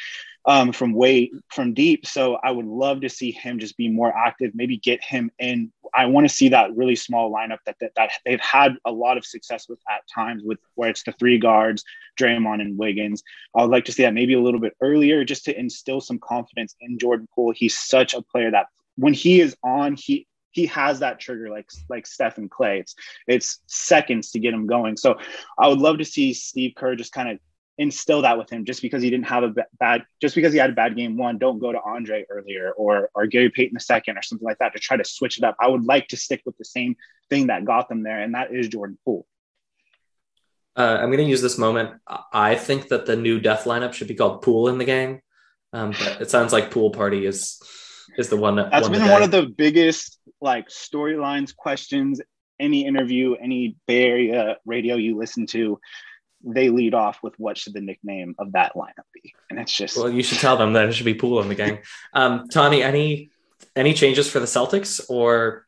[0.46, 2.06] um, from way from deep.
[2.06, 5.72] So I would love to see him just be more active, maybe get him in.
[5.94, 9.18] I want to see that really small lineup that, that, that they've had a lot
[9.18, 11.84] of success with at times with where it's the three guards,
[12.20, 13.24] Draymond and Wiggins.
[13.56, 16.20] I would like to see that maybe a little bit earlier just to instill some
[16.20, 17.54] confidence in Jordan Poole.
[17.56, 21.70] He's such a player that when he is on, he he has that trigger like
[21.90, 22.80] like Steph and Klay.
[22.80, 22.96] It's
[23.28, 24.98] it's seconds to get him going.
[24.98, 25.18] So
[25.58, 27.40] I would love to see Steve Kerr just kind of
[27.78, 30.70] instill that with him just because he didn't have a bad just because he had
[30.70, 34.16] a bad game one don't go to andre earlier or or gary payton the second
[34.16, 35.56] or something like that to try to switch it up.
[35.60, 36.96] I would like to stick with the same
[37.30, 39.26] thing that got them there and that is jordan poole.
[40.76, 42.00] Uh, i'm going to use this moment.
[42.32, 45.22] I think that the new death lineup should be called Poole in the gang
[45.72, 47.60] um, but it sounds like Poole party is
[48.18, 52.22] is the one that that's been one of the biggest like storylines questions
[52.60, 55.80] any interview any bay area radio you listen to
[56.44, 59.98] they lead off with what should the nickname of that lineup be, and it's just
[59.98, 61.80] well, you should tell them that it should be Poole in the gang.
[62.14, 63.32] Um, Tony, any
[63.76, 65.66] any changes for the Celtics, or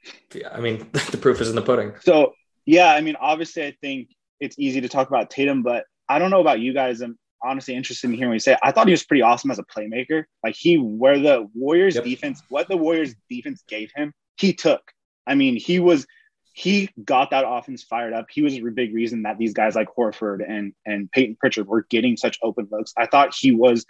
[0.51, 1.93] I mean, the proof is in the pudding.
[2.01, 2.33] So
[2.65, 4.09] yeah, I mean, obviously, I think
[4.39, 7.01] it's easy to talk about Tatum, but I don't know about you guys.
[7.01, 8.57] I'm honestly interested in hearing what you say.
[8.63, 10.25] I thought he was pretty awesome as a playmaker.
[10.43, 12.03] Like he, where the Warriors yep.
[12.03, 14.91] defense, what the Warriors defense gave him, he took.
[15.27, 16.05] I mean, he was
[16.57, 18.27] he got that offense fired up.
[18.31, 21.85] He was a big reason that these guys like Horford and and Payton Pritchard were
[21.89, 22.93] getting such open looks.
[22.97, 23.85] I thought he was.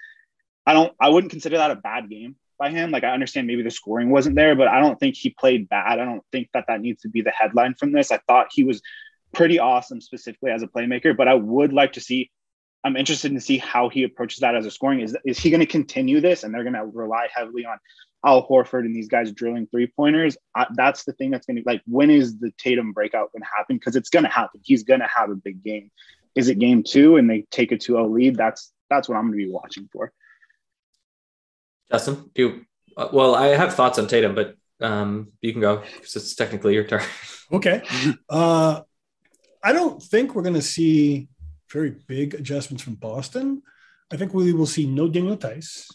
[0.65, 0.91] I don't.
[0.99, 2.89] I wouldn't consider that a bad game by him.
[2.89, 5.99] Like I understand maybe the scoring wasn't there, but I don't think he played bad.
[5.99, 8.11] I don't think that that needs to be the headline from this.
[8.11, 8.81] I thought he was
[9.31, 12.31] pretty awesome specifically as a playmaker, but I would like to see.
[12.83, 15.01] I'm interested to see how he approaches that as a scoring.
[15.01, 17.77] Is is he going to continue this, and they're going to rely heavily on
[18.25, 20.37] Al Horford and these guys drilling three pointers.
[20.75, 23.77] That's the thing that's going to like, when is the Tatum breakout going to happen?
[23.77, 24.61] Because it's going to happen.
[24.63, 25.91] He's going to have a big game.
[26.33, 28.35] Is it game two and they take a 2 0 lead?
[28.35, 30.11] That's that's what I'm going to be watching for.
[31.91, 32.65] Justin, do you,
[32.97, 36.73] uh, well, I have thoughts on Tatum, but um, you can go because it's technically
[36.73, 37.03] your turn.
[37.51, 37.83] Okay.
[38.27, 38.81] Uh,
[39.63, 41.27] I don't think we're going to see
[41.71, 43.61] very big adjustments from Boston.
[44.11, 45.87] I think we will see no Daniel Theis.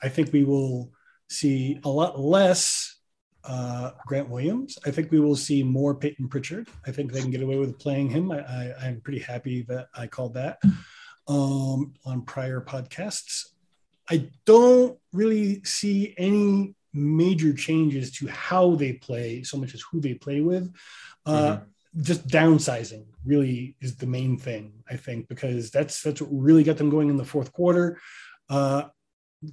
[0.00, 0.92] I think we will
[1.32, 2.96] see a lot less
[3.44, 4.78] uh, Grant Williams.
[4.86, 6.68] I think we will see more Payton Pritchard.
[6.86, 8.30] I think they can get away with playing him.
[8.30, 10.58] I, am pretty happy that I called that
[11.28, 13.48] um, on prior podcasts.
[14.08, 20.00] I don't really see any major changes to how they play so much as who
[20.00, 20.72] they play with.
[21.24, 22.02] Uh, mm-hmm.
[22.02, 26.78] Just downsizing really is the main thing, I think, because that's that's what really got
[26.78, 28.00] them going in the fourth quarter.
[28.48, 28.84] Uh,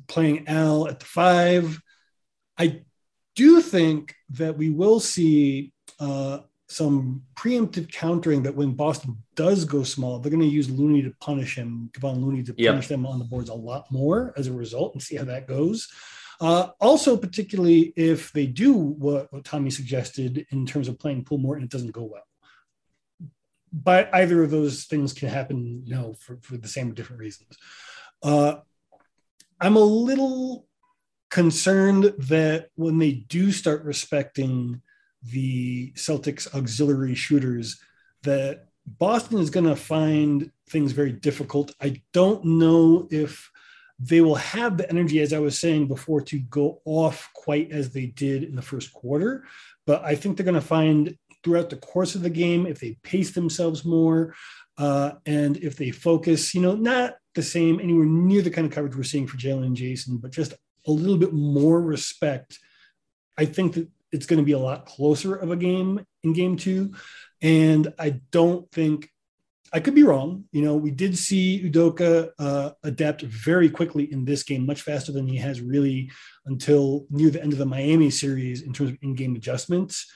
[0.07, 1.79] playing Al at the five.
[2.57, 2.81] I
[3.35, 9.83] do think that we will see uh, some preemptive countering that when Boston does go
[9.83, 13.17] small, they're going to use Looney to punish him, Kevon Looney to punish them on
[13.17, 15.87] the boards a lot more as a result and see how that goes.
[16.41, 21.37] Uh, also, particularly if they do what, what, Tommy suggested in terms of playing Poole
[21.37, 22.23] more and it doesn't go well.
[23.73, 27.19] But either of those things can happen, you know, for, for the same or different
[27.19, 27.57] reasons.
[28.23, 28.55] Uh,
[29.59, 30.67] I'm a little
[31.29, 34.81] concerned that when they do start respecting
[35.23, 37.79] the Celtics auxiliary shooters,
[38.23, 41.73] that Boston is going to find things very difficult.
[41.81, 43.51] I don't know if
[43.99, 47.91] they will have the energy, as I was saying before, to go off quite as
[47.91, 49.43] they did in the first quarter.
[49.85, 52.97] But I think they're going to find throughout the course of the game, if they
[53.03, 54.35] pace themselves more,
[54.77, 58.73] uh, and if they focus, you know, not the same, anywhere near the kind of
[58.73, 60.53] coverage we're seeing for Jaylen and Jayson, but just
[60.87, 62.59] a little bit more respect.
[63.37, 66.57] I think that it's going to be a lot closer of a game in game
[66.57, 66.93] two.
[67.41, 69.09] And I don't think
[69.71, 70.45] I could be wrong.
[70.51, 75.11] You know, we did see Udoka uh, adapt very quickly in this game, much faster
[75.11, 76.11] than he has really
[76.45, 80.11] until near the end of the Miami series in terms of in game adjustments.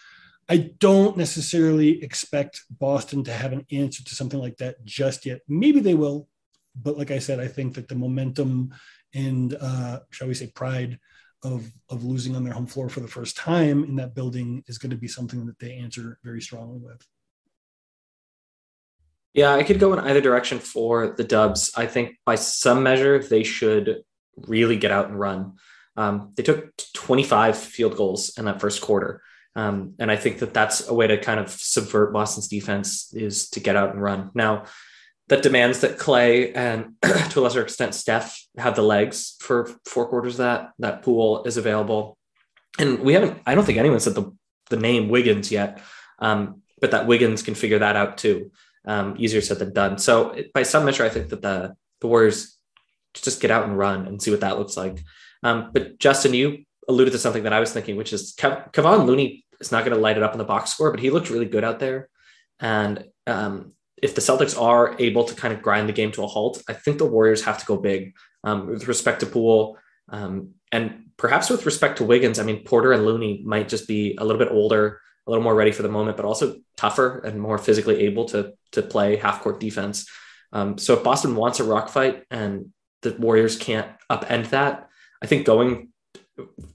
[0.49, 5.39] I don't necessarily expect Boston to have an answer to something like that just yet.
[5.47, 6.27] Maybe they will,
[6.75, 8.73] but like I said, I think that the momentum
[9.13, 10.99] and uh, shall we say pride
[11.43, 14.77] of of losing on their home floor for the first time in that building is
[14.77, 17.05] going to be something that they answer very strongly with.
[19.33, 21.71] Yeah, I could go in either direction for the Dubs.
[21.75, 24.03] I think by some measure they should
[24.37, 25.53] really get out and run.
[25.97, 29.21] Um, they took 25 field goals in that first quarter.
[29.55, 33.49] Um, and I think that that's a way to kind of subvert Boston's defense is
[33.51, 34.31] to get out and run.
[34.33, 34.65] Now,
[35.29, 36.95] that demands that Klay and
[37.31, 40.71] to a lesser extent Steph have the legs for four quarters of that.
[40.79, 42.17] That Poole is available.
[42.77, 44.31] And we haven't, I don't think anyone said the,
[44.69, 45.81] the name Wiggins yet,
[46.19, 48.51] um, but that Wiggins can figure that out too.
[48.85, 49.97] Um, easier said than done.
[49.97, 52.57] So by some measure, I think that the, the Warriors
[53.13, 55.03] just get out and run and see what that looks like.
[55.43, 59.05] Um, but Justin, you alluded to something that I was thinking, which is Kev- Kevon
[59.05, 61.29] Looney is not going to light it up in the box score, but he looked
[61.29, 62.09] really good out there.
[62.59, 66.27] And um, if the Celtics are able to kind of grind the game to a
[66.27, 68.13] halt, I think the Warriors have to go big
[68.43, 69.77] um, with respect to Poole.
[70.09, 74.17] Um, and perhaps with respect to Wiggins, I mean, Porter and Looney might just be
[74.19, 77.39] a little bit older, a little more ready for the moment, but also tougher and
[77.39, 80.09] more physically able to, to play half court defense.
[80.51, 84.89] Um, so if Boston wants a rock fight and the Warriors can't upend that,
[85.21, 85.93] I think going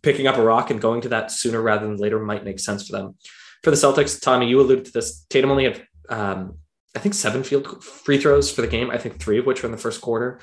[0.02, 2.86] picking up a rock and going to that sooner rather than later might make sense
[2.86, 3.16] for them.
[3.62, 5.26] For the Celtics, Tommy, you alluded to this.
[5.28, 6.58] Tatum only had, um,
[6.96, 8.90] I think, seven field free throws for the game.
[8.90, 10.40] I think three of which were in the first quarter.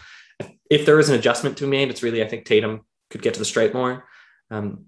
[0.69, 3.33] If there is an adjustment to be made, it's really I think Tatum could get
[3.33, 4.05] to the stripe more.
[4.51, 4.85] Um,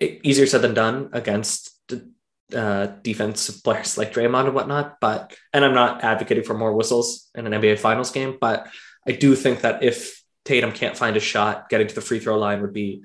[0.00, 2.10] easier said than done against the
[2.54, 5.00] uh, defensive players like Draymond and whatnot.
[5.00, 8.68] But and I'm not advocating for more whistles in an NBA Finals game, but
[9.06, 12.38] I do think that if Tatum can't find a shot, getting to the free throw
[12.38, 13.04] line would be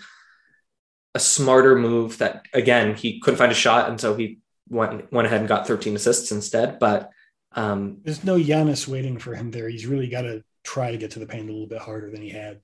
[1.15, 5.25] a smarter move that again he couldn't find a shot and so he went went
[5.25, 7.09] ahead and got 13 assists instead but
[7.53, 9.69] um there's no Giannis waiting for him there.
[9.69, 12.21] He's really got to try to get to the paint a little bit harder than
[12.21, 12.61] he had.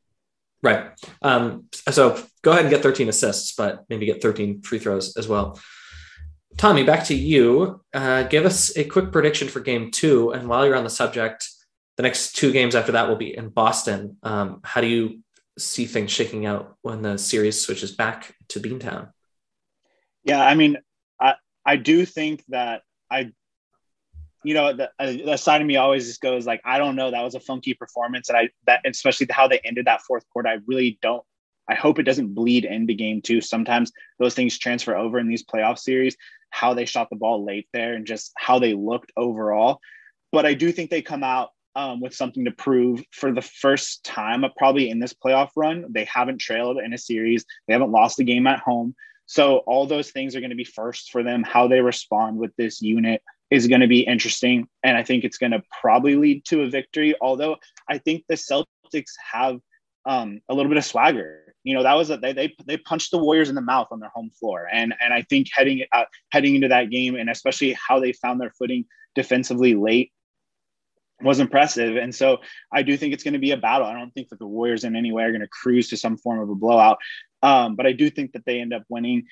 [0.61, 0.91] Right.
[1.21, 5.27] Um so go ahead and get 13 assists but maybe get 13 free throws as
[5.27, 5.59] well.
[6.57, 7.81] Tommy back to you.
[7.93, 10.31] Uh, give us a quick prediction for game two.
[10.31, 11.47] And while you're on the subject
[11.97, 14.17] the next two games after that will be in boston.
[14.21, 15.21] Um, how do you
[15.57, 19.11] see things shaking out when the series switches back to Beantown.
[20.23, 20.77] Yeah, I mean,
[21.19, 23.31] I I do think that I,
[24.45, 27.11] you know, the, uh, the side of me always just goes like, I don't know,
[27.11, 30.49] that was a funky performance, and I that especially how they ended that fourth quarter,
[30.49, 31.23] I really don't.
[31.67, 33.41] I hope it doesn't bleed into game two.
[33.41, 36.15] Sometimes those things transfer over in these playoff series,
[36.51, 39.79] how they shot the ball late there and just how they looked overall.
[40.31, 44.03] But I do think they come out um, with something to prove for the first
[44.03, 45.85] time, probably in this playoff run.
[45.89, 48.95] They haven't trailed in a series, they haven't lost a game at home.
[49.25, 51.41] So, all those things are going to be first for them.
[51.41, 54.67] How they respond with this unit is going to be interesting.
[54.83, 57.15] And I think it's going to probably lead to a victory.
[57.21, 57.57] Although
[57.89, 59.59] I think the Celtics have
[60.05, 61.53] um, a little bit of swagger.
[61.63, 63.99] You know, that was a, they, they they punched the Warriors in the mouth on
[63.99, 67.75] their home floor, and and I think heading uh, heading into that game, and especially
[67.87, 70.11] how they found their footing defensively late,
[71.21, 71.97] was impressive.
[71.97, 72.37] And so
[72.71, 73.87] I do think it's going to be a battle.
[73.87, 76.17] I don't think that the Warriors in any way are going to cruise to some
[76.17, 76.97] form of a blowout.
[77.41, 79.25] Um, but I do think that they end up winning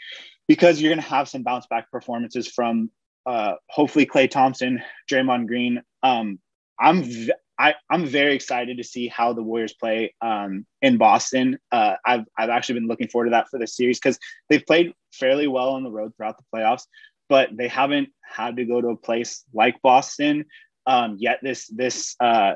[0.48, 2.90] because you're going to have some bounce back performances from
[3.26, 5.82] uh, hopefully Klay Thompson, Draymond Green.
[6.02, 6.40] Um,
[6.80, 11.58] I'm v- I, am very excited to see how the Warriors play um, in Boston.
[11.72, 14.18] Uh, I've I've actually been looking forward to that for the series because
[14.50, 16.84] they've played fairly well on the road throughout the playoffs,
[17.30, 20.46] but they haven't had to go to a place like Boston
[20.86, 22.54] um, yet this this uh,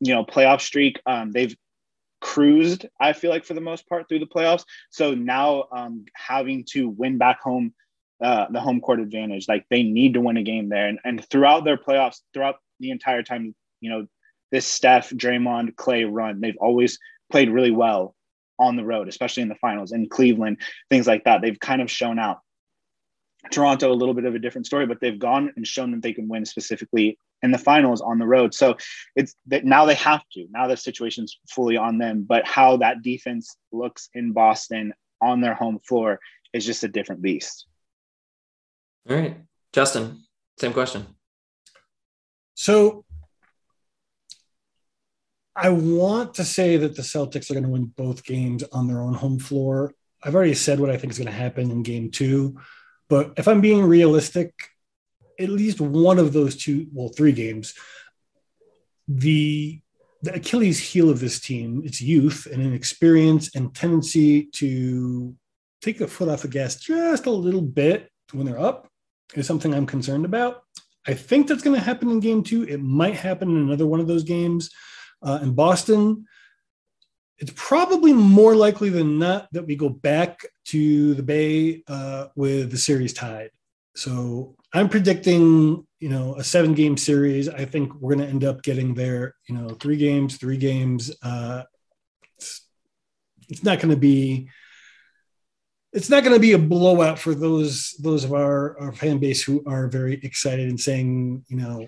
[0.00, 1.00] you know playoff streak.
[1.06, 1.54] Um, they've
[2.20, 2.86] cruised.
[3.00, 4.64] I feel like for the most part through the playoffs.
[4.90, 7.74] So now um, having to win back home.
[8.22, 11.28] Uh, the home court advantage, like they need to win a game there, and, and
[11.28, 14.06] throughout their playoffs, throughout the entire time, you know,
[14.52, 16.98] this Steph, Draymond, Klay run, they've always
[17.30, 18.14] played really well
[18.58, 20.58] on the road, especially in the finals in Cleveland,
[20.88, 21.42] things like that.
[21.42, 22.38] They've kind of shown out.
[23.50, 26.12] Toronto, a little bit of a different story, but they've gone and shown that they
[26.12, 28.54] can win specifically in the finals on the road.
[28.54, 28.76] So
[29.16, 30.46] it's that now they have to.
[30.52, 32.24] Now the situation's fully on them.
[32.28, 36.20] But how that defense looks in Boston on their home floor
[36.52, 37.66] is just a different beast.
[39.08, 39.36] All right.
[39.72, 40.22] Justin,
[40.58, 41.06] same question.
[42.54, 43.04] So
[45.56, 49.00] I want to say that the Celtics are going to win both games on their
[49.00, 49.92] own home floor.
[50.22, 52.60] I've already said what I think is going to happen in game two.
[53.08, 54.54] But if I'm being realistic,
[55.38, 57.74] at least one of those two, well, three games,
[59.08, 59.80] the
[60.22, 65.34] the Achilles heel of this team, its youth and inexperience and tendency to
[65.80, 68.91] take the foot off the gas just a little bit when they're up
[69.34, 70.64] is something I'm concerned about.
[71.06, 72.62] I think that's going to happen in game two.
[72.64, 74.70] It might happen in another one of those games
[75.22, 76.26] uh, in Boston.
[77.38, 82.70] It's probably more likely than not that we go back to the Bay uh, with
[82.70, 83.50] the series tied.
[83.96, 87.48] So I'm predicting, you know, a seven game series.
[87.48, 91.10] I think we're going to end up getting there, you know, three games, three games.
[91.22, 91.64] Uh,
[93.48, 94.48] it's not going to be
[95.92, 99.42] it's not going to be a blowout for those those of our, our fan base
[99.42, 101.86] who are very excited and saying, you know,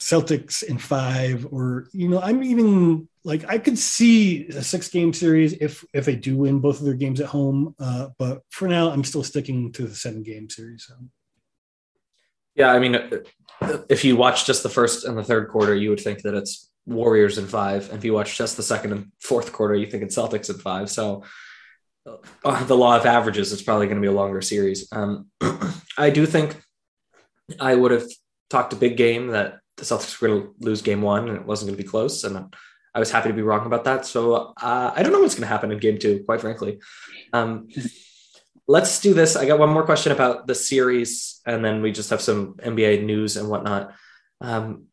[0.00, 5.12] Celtics in five, or you know, I'm even like I could see a six game
[5.12, 7.74] series if if they do win both of their games at home.
[7.78, 10.84] Uh, but for now, I'm still sticking to the seven game series.
[10.84, 10.94] So.
[12.54, 12.96] Yeah, I mean,
[13.88, 16.70] if you watch just the first and the third quarter, you would think that it's
[16.86, 17.88] Warriors in five.
[17.90, 20.56] And if you watch just the second and fourth quarter, you think it's Celtics in
[20.56, 20.88] five.
[20.88, 21.24] So
[22.66, 24.88] the law of averages, it's probably going to be a longer series.
[24.92, 25.26] Um,
[25.98, 26.60] I do think
[27.58, 28.06] I would have
[28.50, 31.44] talked a big game that the Celtics were going to lose game one and it
[31.44, 32.24] wasn't going to be close.
[32.24, 32.54] And
[32.94, 34.06] I was happy to be wrong about that.
[34.06, 36.78] So uh, I don't know what's going to happen in game two, quite frankly.
[37.32, 37.68] Um,
[38.66, 39.36] let's do this.
[39.36, 43.04] I got one more question about the series, and then we just have some NBA
[43.04, 43.94] news and whatnot.
[44.40, 44.84] Um,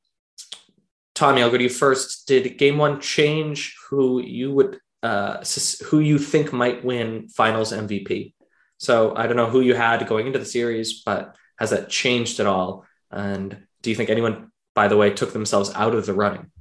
[1.15, 2.27] Tommy, I'll go to you first.
[2.27, 5.43] Did game one change who you would uh,
[5.85, 8.33] who you think might win Finals MVP.
[8.77, 12.39] So I don't know who you had going into the series, but has that changed
[12.39, 12.85] at all?
[13.11, 16.51] And do you think anyone, by the way, took themselves out of the running?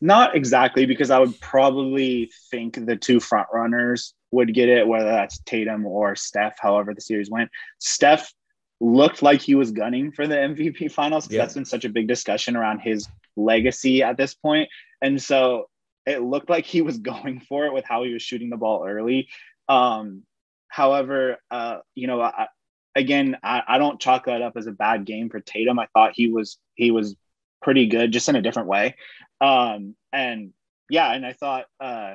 [0.00, 5.08] Not exactly, because I would probably think the two front runners would get it, whether
[5.08, 7.50] that's Tatum or Steph, however the series went.
[7.78, 8.32] Steph
[8.80, 11.30] looked like he was gunning for the MVP finals.
[11.30, 11.38] Yeah.
[11.40, 14.68] That's been such a big discussion around his legacy at this point.
[15.00, 15.68] And so
[16.06, 18.86] it looked like he was going for it with how he was shooting the ball
[18.86, 19.28] early.
[19.68, 20.22] Um,
[20.68, 22.48] however, uh, you know, I,
[22.94, 25.78] again, I, I don't chalk that up as a bad game for Tatum.
[25.78, 27.16] I thought he was he was
[27.62, 28.96] pretty good, just in a different way.
[29.40, 30.52] Um, and
[30.90, 32.14] yeah, and I thought uh,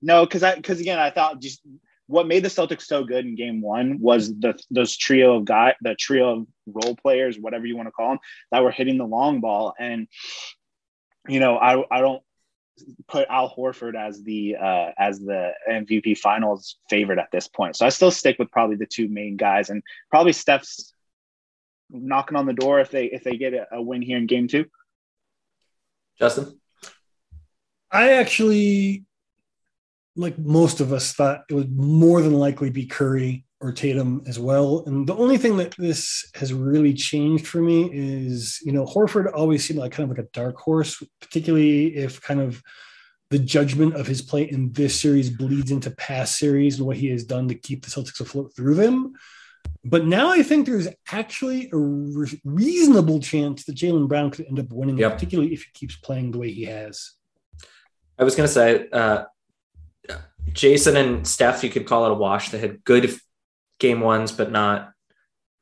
[0.00, 1.62] no, because I because again, I thought just
[2.06, 5.74] what made the Celtics so good in game one was the those trio of guy
[5.80, 8.18] the trio of role players, whatever you want to call them,
[8.50, 9.74] that were hitting the long ball.
[9.78, 10.08] And
[11.28, 12.22] you know, I I don't
[13.08, 17.76] put Al Horford as the uh, as the MVP Finals favorite at this point.
[17.76, 20.92] So I still stick with probably the two main guys, and probably Steph's
[21.90, 24.48] knocking on the door if they if they get a, a win here in Game
[24.48, 24.66] Two.
[26.18, 26.60] Justin,
[27.90, 29.04] I actually,
[30.16, 34.38] like most of us, thought it would more than likely be Curry or Tatum as
[34.38, 34.82] well.
[34.86, 39.32] And the only thing that this has really changed for me is, you know, Horford
[39.32, 42.62] always seemed like kind of like a dark horse, particularly if kind of
[43.30, 47.08] the judgment of his play in this series bleeds into past series and what he
[47.08, 49.14] has done to keep the Celtics afloat through them.
[49.84, 54.58] But now I think there's actually a re- reasonable chance that Jaylen Brown could end
[54.58, 55.14] up winning, yep.
[55.14, 57.12] particularly if he keeps playing the way he has.
[58.18, 59.24] I was going to say, uh,
[60.50, 62.50] Jayson and Steph, you could call it a wash.
[62.50, 63.18] They had good
[63.82, 64.92] game ones, but not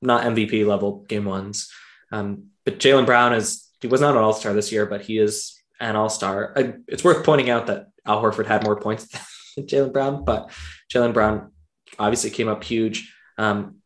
[0.02, 1.70] not MVP level game ones.
[2.12, 5.18] Um, but Jaylen Brown is he was not an All Star this year, but he
[5.18, 6.54] is an All Star.
[6.86, 9.08] It's worth pointing out that Al Horford had more points
[9.56, 10.50] than Jaylen Brown, but
[10.92, 11.50] Jaylen Brown
[11.98, 13.12] obviously came up huge.
[13.38, 13.76] Um,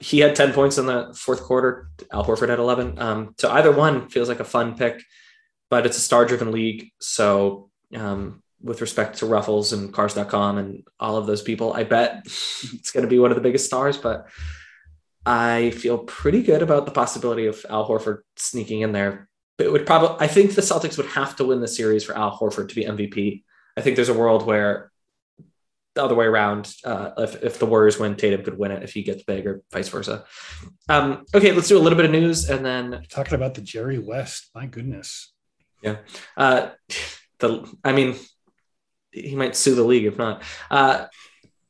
[0.00, 1.88] he had 10 points in the fourth quarter.
[2.10, 2.98] Al Horford had 11.
[2.98, 5.00] Um, so either one feels like a fun pick,
[5.70, 6.90] but it's a star driven league.
[7.00, 11.72] So um, with respect to Ruffles and Cars.com and all of those people.
[11.72, 14.28] I bet it's going to be one of the biggest stars, but
[15.24, 19.28] I feel pretty good about the possibility of Al Horford sneaking in there.
[19.58, 22.16] But it would probably, I think the Celtics would have to win the series for
[22.16, 23.42] Al Horford to be MVP.
[23.76, 24.90] I think there's a world where
[25.94, 28.92] the other way around, uh, if, if the Warriors win, Tatum could win it if
[28.92, 30.24] he gets big or vice versa.
[30.88, 33.98] Um, okay, let's do a little bit of news and then talking about the Jerry
[33.98, 34.50] West.
[34.54, 35.32] My goodness.
[35.82, 35.96] Yeah.
[36.36, 36.70] Uh,
[37.40, 38.16] the, I mean,
[39.12, 40.42] he might sue the league if not.
[40.70, 41.06] Uh,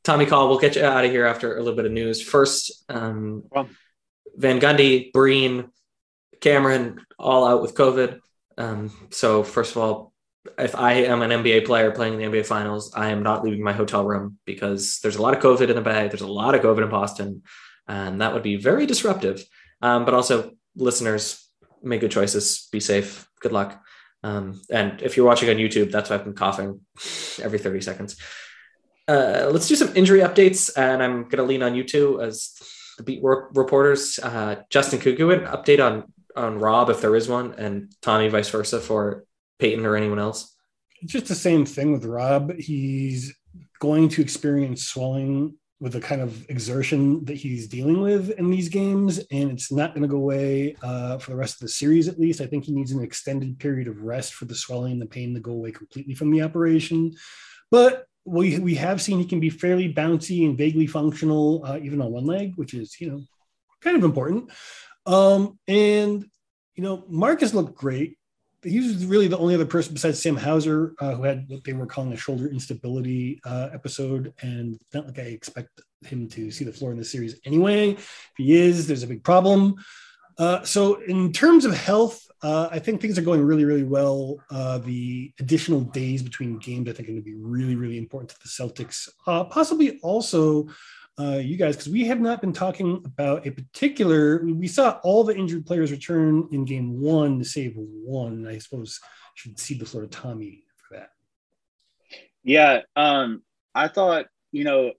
[0.05, 2.21] Tommy Call, we'll get you out of here after a little bit of news.
[2.21, 3.69] First, um, well,
[4.35, 5.71] Van Gundy, Breen,
[6.41, 8.19] Cameron, all out with COVID.
[8.59, 10.13] Um, so first of all,
[10.59, 13.63] if I am an NBA player playing in the NBA Finals, I am not leaving
[13.63, 16.09] my hotel room because there's a lot of COVID in the Bay.
[16.09, 17.43] There's a lot of COVID in Boston,
[17.87, 19.45] and that would be very disruptive.
[19.81, 21.49] Um, but also, listeners,
[21.83, 22.69] make good choices.
[22.73, 23.29] Be safe.
[23.41, 23.83] Good luck.
[24.23, 26.81] Um, and if you're watching on YouTube, that's why I've been coughing
[27.43, 28.17] every 30 seconds.
[29.09, 32.55] Uh, let's do some injury updates, and I'm going to lean on you two as
[32.99, 34.19] the beat reporters.
[34.23, 38.81] Uh, Justin Kukuin, update on on Rob if there is one, and Tommy vice versa
[38.81, 39.25] for
[39.59, 40.57] Payton or anyone else.
[41.05, 42.55] Just the same thing with Rob.
[42.55, 43.35] He's
[43.81, 48.69] going to experience swelling with the kind of exertion that he's dealing with in these
[48.69, 52.07] games, and it's not going to go away uh, for the rest of the series.
[52.07, 55.03] At least, I think he needs an extended period of rest for the swelling and
[55.03, 57.13] the pain to go away completely from the operation.
[57.73, 62.01] But we we have seen he can be fairly bouncy and vaguely functional, uh, even
[62.01, 63.21] on one leg, which is you know
[63.81, 64.53] kind of important.
[65.05, 66.25] Um, and
[66.77, 68.19] you know, Marcus looked great.
[68.63, 71.73] He was really the only other person besides Sam Hauser uh, who had what they
[71.73, 74.33] were calling a shoulder instability uh, episode.
[74.43, 77.91] And not like I expect him to see the floor in the series anyway.
[77.93, 79.77] If he is, there's a big problem.
[80.39, 84.39] Uh, so, in terms of health, uh, I think things are going really, really well.
[84.51, 88.31] Uh, the additional days between games, I think, are going to be really, really important
[88.31, 89.09] to the Celtics.
[89.27, 90.67] Uh, possibly also
[91.19, 94.45] uh, you guys, because we have not been talking about a particular.
[94.45, 98.47] We saw all the injured players return in game one to save one.
[98.47, 98.99] I suppose
[99.35, 101.11] should see the floor to Tommy for that.
[102.43, 103.43] Yeah, um,
[103.75, 104.93] I thought you know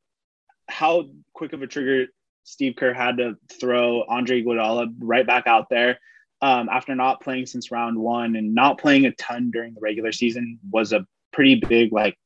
[0.69, 2.07] how quick of a trigger
[2.43, 5.99] Steve Kerr had to throw Andre Iguodala right back out there
[6.41, 10.11] um, after not playing since round one and not playing a ton during the regular
[10.11, 12.17] season was a pretty big like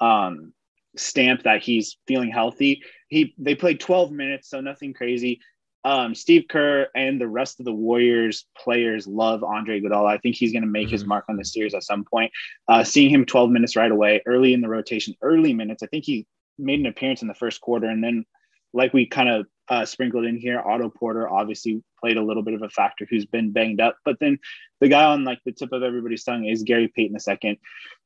[0.00, 0.52] um,
[0.96, 2.82] stamp that he's feeling healthy.
[3.08, 5.40] He they played 12 minutes, so nothing crazy.
[5.84, 10.08] Um, Steve Kerr and the rest of the Warriors players love Andre Iguodala.
[10.08, 10.92] I think he's going to make mm-hmm.
[10.92, 12.32] his mark on the series at some point.
[12.66, 15.84] Uh, seeing him 12 minutes right away, early in the rotation, early minutes.
[15.84, 16.26] I think he
[16.58, 18.24] made an appearance in the first quarter, and then
[18.72, 22.54] like we kind of uh, sprinkled in here, Otto Porter obviously played a little bit
[22.54, 23.96] of a factor who's been banged up.
[24.04, 24.38] But then
[24.80, 27.60] the guy on like the tip of everybody's tongue is Gary Payton II.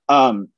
[0.09, 0.49] Um,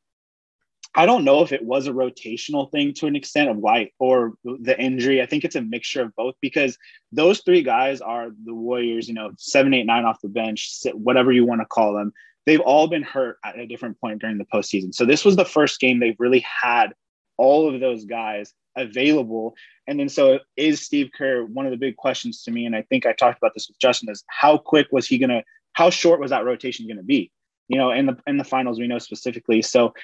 [0.95, 4.35] I don't know if it was a rotational thing to an extent of why or
[4.45, 5.23] the injury.
[5.23, 6.77] I think it's a mixture of both because
[7.13, 11.33] those three guys are the Warriors, you know, seven, eight, nine off the bench, whatever
[11.33, 12.13] you want to call them.
[12.45, 14.95] They've all been hurt at a different point during the postseason.
[14.95, 16.93] So this was the first game they've really had
[17.39, 19.55] all of those guys available.
[19.87, 22.67] And then so is Steve Kerr one of the big questions to me?
[22.67, 25.43] And I think I talked about this with Justin is how quick was he gonna
[25.73, 27.31] how short was that rotation gonna be?
[27.69, 29.63] You know, in the in the finals, we know specifically.
[29.63, 29.95] So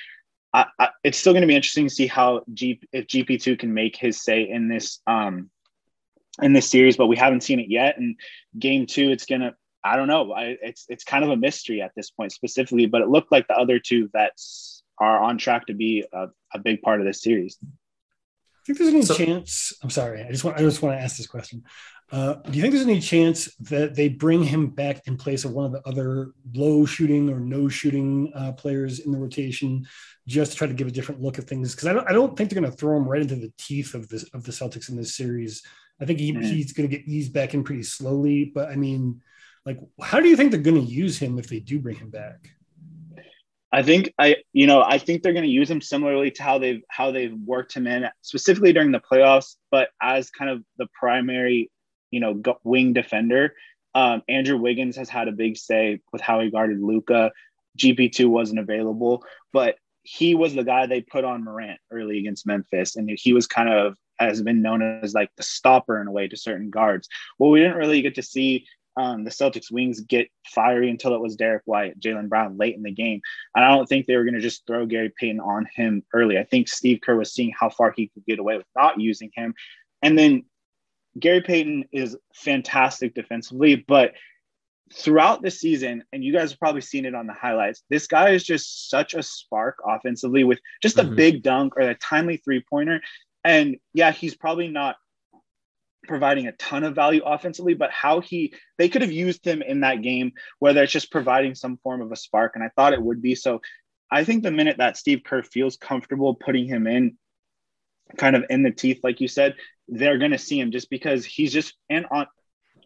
[0.58, 3.72] I, I, it's still going to be interesting to see how G, if GP2 can
[3.72, 5.50] make his say in this um,
[6.42, 7.98] in this series, but we haven't seen it yet.
[7.98, 8.16] And
[8.58, 9.54] game two, it's gonna
[9.84, 10.32] I don't know.
[10.32, 13.46] I, it's it's kind of a mystery at this point specifically, but it looked like
[13.46, 17.22] the other two vets are on track to be a, a big part of this
[17.22, 17.56] series.
[17.62, 17.66] I
[18.66, 19.72] think there's any so, chance.
[19.82, 20.24] I'm sorry.
[20.24, 21.62] I just want I just want to ask this question.
[22.10, 25.52] Uh, do you think there's any chance that they bring him back in place of
[25.52, 29.86] one of the other low shooting or no shooting uh, players in the rotation,
[30.26, 31.74] just to try to give a different look at things?
[31.74, 33.94] Because I don't, I don't think they're going to throw him right into the teeth
[33.94, 35.62] of this of the Celtics in this series.
[36.00, 36.42] I think he, mm-hmm.
[36.42, 38.46] he's going to get eased back in pretty slowly.
[38.54, 39.20] But I mean,
[39.66, 42.08] like, how do you think they're going to use him if they do bring him
[42.08, 42.48] back?
[43.70, 46.56] I think I, you know, I think they're going to use him similarly to how
[46.56, 50.86] they've how they've worked him in specifically during the playoffs, but as kind of the
[50.98, 51.70] primary,
[52.10, 53.54] you know, wing defender.
[53.94, 57.32] Um, Andrew Wiggins has had a big say with how he guarded Luka.
[57.78, 62.46] GP two wasn't available, but he was the guy they put on Morant early against
[62.46, 66.12] Memphis, and he was kind of has been known as like the stopper in a
[66.12, 67.08] way to certain guards.
[67.38, 71.20] Well, we didn't really get to see um, the Celtics wings get fiery until it
[71.20, 73.20] was Derrick White, Jaylen Brown late in the game.
[73.54, 76.36] And I don't think they were going to just throw Gary Payton on him early.
[76.36, 79.30] I think Steve Kerr was seeing how far he could get away with not using
[79.34, 79.54] him.
[80.02, 80.44] And then
[81.18, 84.12] Gary Payton is fantastic defensively, but
[84.94, 88.30] throughout the season, and you guys have probably seen it on the highlights, this guy
[88.30, 91.16] is just such a spark offensively with just a mm-hmm.
[91.16, 93.00] big dunk or a timely three pointer.
[93.44, 94.96] And yeah, he's probably not
[96.06, 99.80] providing a ton of value offensively, but how he they could have used him in
[99.80, 102.52] that game, whether it's just providing some form of a spark.
[102.54, 103.34] And I thought it would be.
[103.34, 103.60] So
[104.10, 107.18] I think the minute that Steve Kerr feels comfortable putting him in
[108.16, 109.56] kind of in the teeth, like you said,
[109.88, 112.26] they're gonna see him just because he's just and on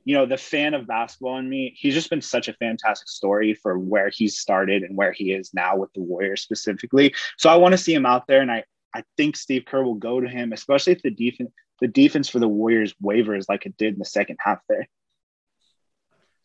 [0.05, 3.55] you know, the fan of basketball in me, he's just been such a fantastic story
[3.55, 7.15] for where he started and where he is now with the Warriors specifically.
[7.39, 8.65] So I want to see him out there and I
[8.95, 11.51] I think Steve Kerr will go to him, especially if the defense
[11.81, 14.89] the defense for the Warriors wavers like it did in the second half there.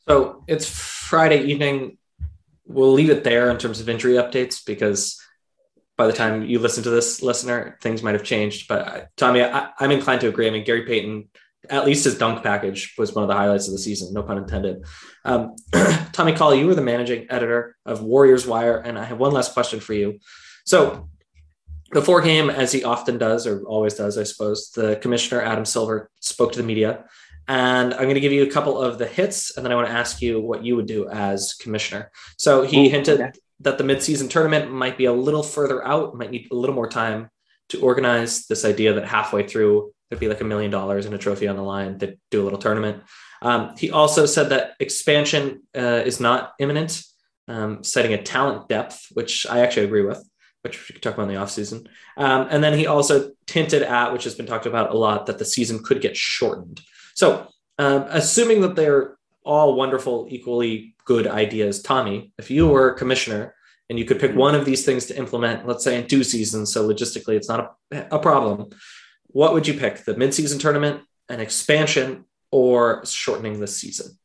[0.08, 1.98] So it's Friday evening.
[2.66, 5.22] We'll leave it there in terms of injury updates because
[5.98, 8.68] by the time you listen to this, listener, things might have changed.
[8.68, 10.48] But uh, Tommy, I, am inclined to agree.
[10.48, 11.28] I mean, Gary Payton,
[11.70, 14.38] at least his dunk package was one of the highlights of the season, no pun
[14.38, 14.86] intended.
[15.26, 15.56] Um,
[16.14, 19.54] Tommy Call, you were the managing editor of Warriors Wire, and I have one last
[19.54, 20.20] question for you.
[20.66, 21.10] So
[21.92, 26.12] before game, as he often does, or always does, I suppose, the commissioner, Adam Silver,
[26.20, 27.06] spoke to the media.
[27.48, 29.88] And I'm going to give you a couple of the hits, and then I want
[29.88, 32.12] to ask you what you would do as commissioner.
[32.38, 33.32] So he Ooh, hinted okay.
[33.62, 36.90] That the midseason tournament might be a little further out, might need a little more
[36.90, 37.30] time
[37.70, 41.18] to organize this idea that halfway through there'd be like a million dollars and a
[41.18, 43.04] trophy on the line that do a little tournament.
[43.42, 47.04] Um, he also said that expansion uh, is not imminent,
[47.48, 50.24] um, citing a talent depth, which I actually agree with
[50.68, 51.88] which we could talk about in the offseason.
[52.18, 55.38] Um, and then he also hinted at, which has been talked about a lot, that
[55.38, 56.82] the season could get shortened.
[57.16, 57.48] So,
[57.78, 59.17] um, assuming that they're
[59.48, 61.82] all wonderful, equally good ideas.
[61.82, 63.56] Tommy, if you were a commissioner
[63.90, 66.72] and you could pick one of these things to implement, let's say in two seasons,
[66.72, 68.70] so logistically it's not a, a problem,
[69.28, 70.04] what would you pick?
[70.04, 74.18] The midseason tournament, an expansion, or shortening the season?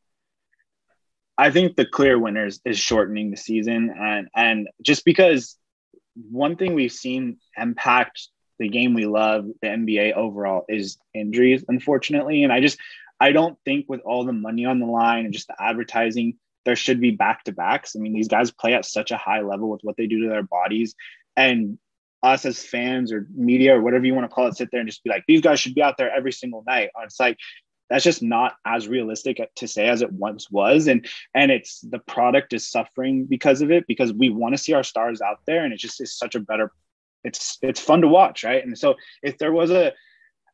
[1.37, 5.57] I think the clear winners is shortening the season, and and just because
[6.29, 12.43] one thing we've seen impact the game we love, the NBA overall, is injuries, unfortunately.
[12.43, 12.79] And I just
[13.19, 16.75] I don't think with all the money on the line and just the advertising, there
[16.75, 17.95] should be back to backs.
[17.95, 20.29] I mean, these guys play at such a high level with what they do to
[20.29, 20.95] their bodies,
[21.35, 21.77] and
[22.21, 24.89] us as fans or media or whatever you want to call it, sit there and
[24.89, 26.89] just be like, these guys should be out there every single night.
[27.03, 27.37] It's like
[27.89, 31.99] that's just not as realistic to say as it once was and and it's the
[31.99, 35.63] product is suffering because of it because we want to see our stars out there
[35.63, 36.71] and it just is such a better
[37.23, 39.93] it's it's fun to watch right and so if there was a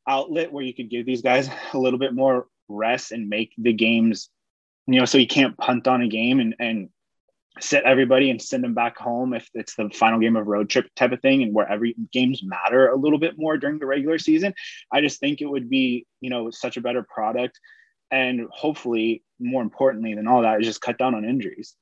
[0.09, 3.73] outlet where you could give these guys a little bit more rest and make the
[3.73, 4.29] games
[4.87, 6.89] you know so you can't punt on a game and and
[7.61, 10.87] sit everybody and send them back home if it's the final game of road trip
[10.95, 14.17] type of thing and where every games matter a little bit more during the regular
[14.17, 14.53] season.
[14.91, 17.59] I just think it would be you know such a better product
[18.11, 21.75] and hopefully more importantly than all that is just cut down on injuries.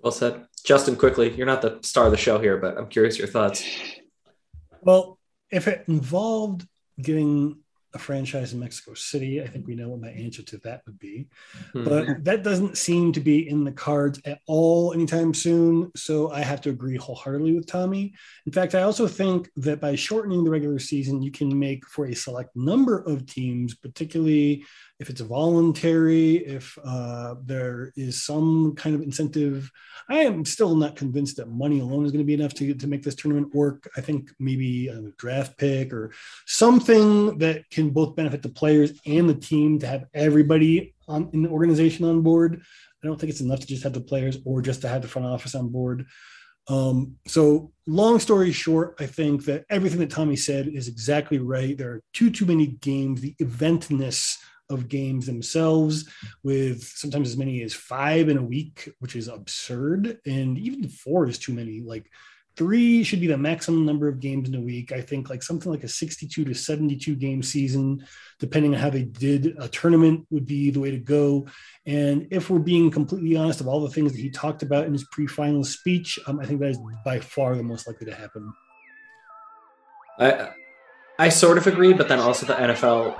[0.00, 0.46] Well said.
[0.64, 3.64] Justin quickly you're not the star of the show here but i'm curious your thoughts.
[4.80, 5.18] Well
[5.50, 6.66] if it involved
[7.00, 7.58] getting
[7.96, 9.42] a franchise in Mexico City.
[9.42, 11.26] I think we know what my answer to that would be.
[11.74, 11.84] Mm-hmm.
[11.84, 15.90] But that doesn't seem to be in the cards at all anytime soon.
[15.96, 18.14] So I have to agree wholeheartedly with Tommy.
[18.44, 22.06] In fact, I also think that by shortening the regular season, you can make for
[22.06, 24.64] a select number of teams, particularly
[24.98, 29.70] if it's voluntary, if uh, there is some kind of incentive.
[30.08, 32.86] I am still not convinced that money alone is going to be enough to, to
[32.86, 33.88] make this tournament work.
[33.96, 36.12] I think maybe a draft pick or
[36.46, 41.42] something that can both benefit the players and the team to have everybody on, in
[41.42, 42.62] the organization on board.
[43.02, 45.08] I don't think it's enough to just have the players or just to have the
[45.08, 46.06] front office on board.
[46.68, 51.78] Um, so, long story short, I think that everything that Tommy said is exactly right.
[51.78, 53.20] There are too too many games.
[53.20, 54.36] The eventness
[54.70, 56.08] of games themselves,
[56.42, 60.18] with sometimes as many as five in a week, which is absurd.
[60.26, 61.80] And even four is too many.
[61.80, 62.10] Like
[62.56, 64.92] three should be the maximum number of games in a week.
[64.92, 68.04] I think like something like a 62 to 72 game season,
[68.38, 71.46] depending on how they did a tournament, would be the way to go.
[71.84, 74.92] And if we're being completely honest, of all the things that he talked about in
[74.92, 78.52] his pre-final speech, um, I think that is by far the most likely to happen.
[80.18, 80.50] I
[81.18, 83.16] I sort of agree, but then also the NFL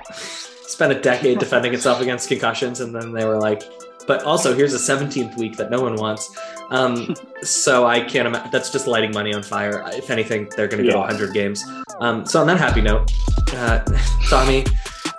[0.67, 3.63] spent a decade defending itself against concussions, and then they were like,
[4.05, 6.35] but also here's a 17th week that no one wants.
[6.69, 9.83] Um, so I can't imagine that's just lighting money on fire.
[9.93, 11.63] If anything, they're going to go 100 games.
[11.99, 13.11] Um, so on that happy note,
[13.53, 13.83] uh,
[14.29, 14.65] Tommy,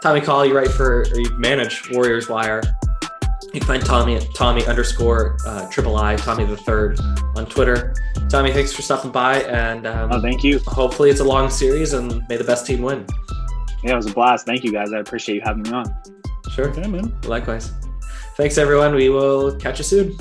[0.03, 2.63] Tommy Call, you write for or you manage Warriors Wire.
[3.43, 7.01] You can find Tommy at Tommy underscore uh, triple I Tommy the third
[7.35, 7.95] on Twitter.
[8.29, 10.59] Tommy, thanks for stopping by, and um, oh, thank you.
[10.67, 13.07] Hopefully, it's a long series, and may the best team win.
[13.83, 14.45] Yeah, it was a blast.
[14.45, 14.93] Thank you guys.
[14.93, 15.87] I appreciate you having me on.
[16.51, 16.69] Sure.
[16.69, 17.11] Okay, man.
[17.23, 17.73] Likewise.
[18.37, 18.95] Thanks, everyone.
[18.95, 20.19] We will catch you soon.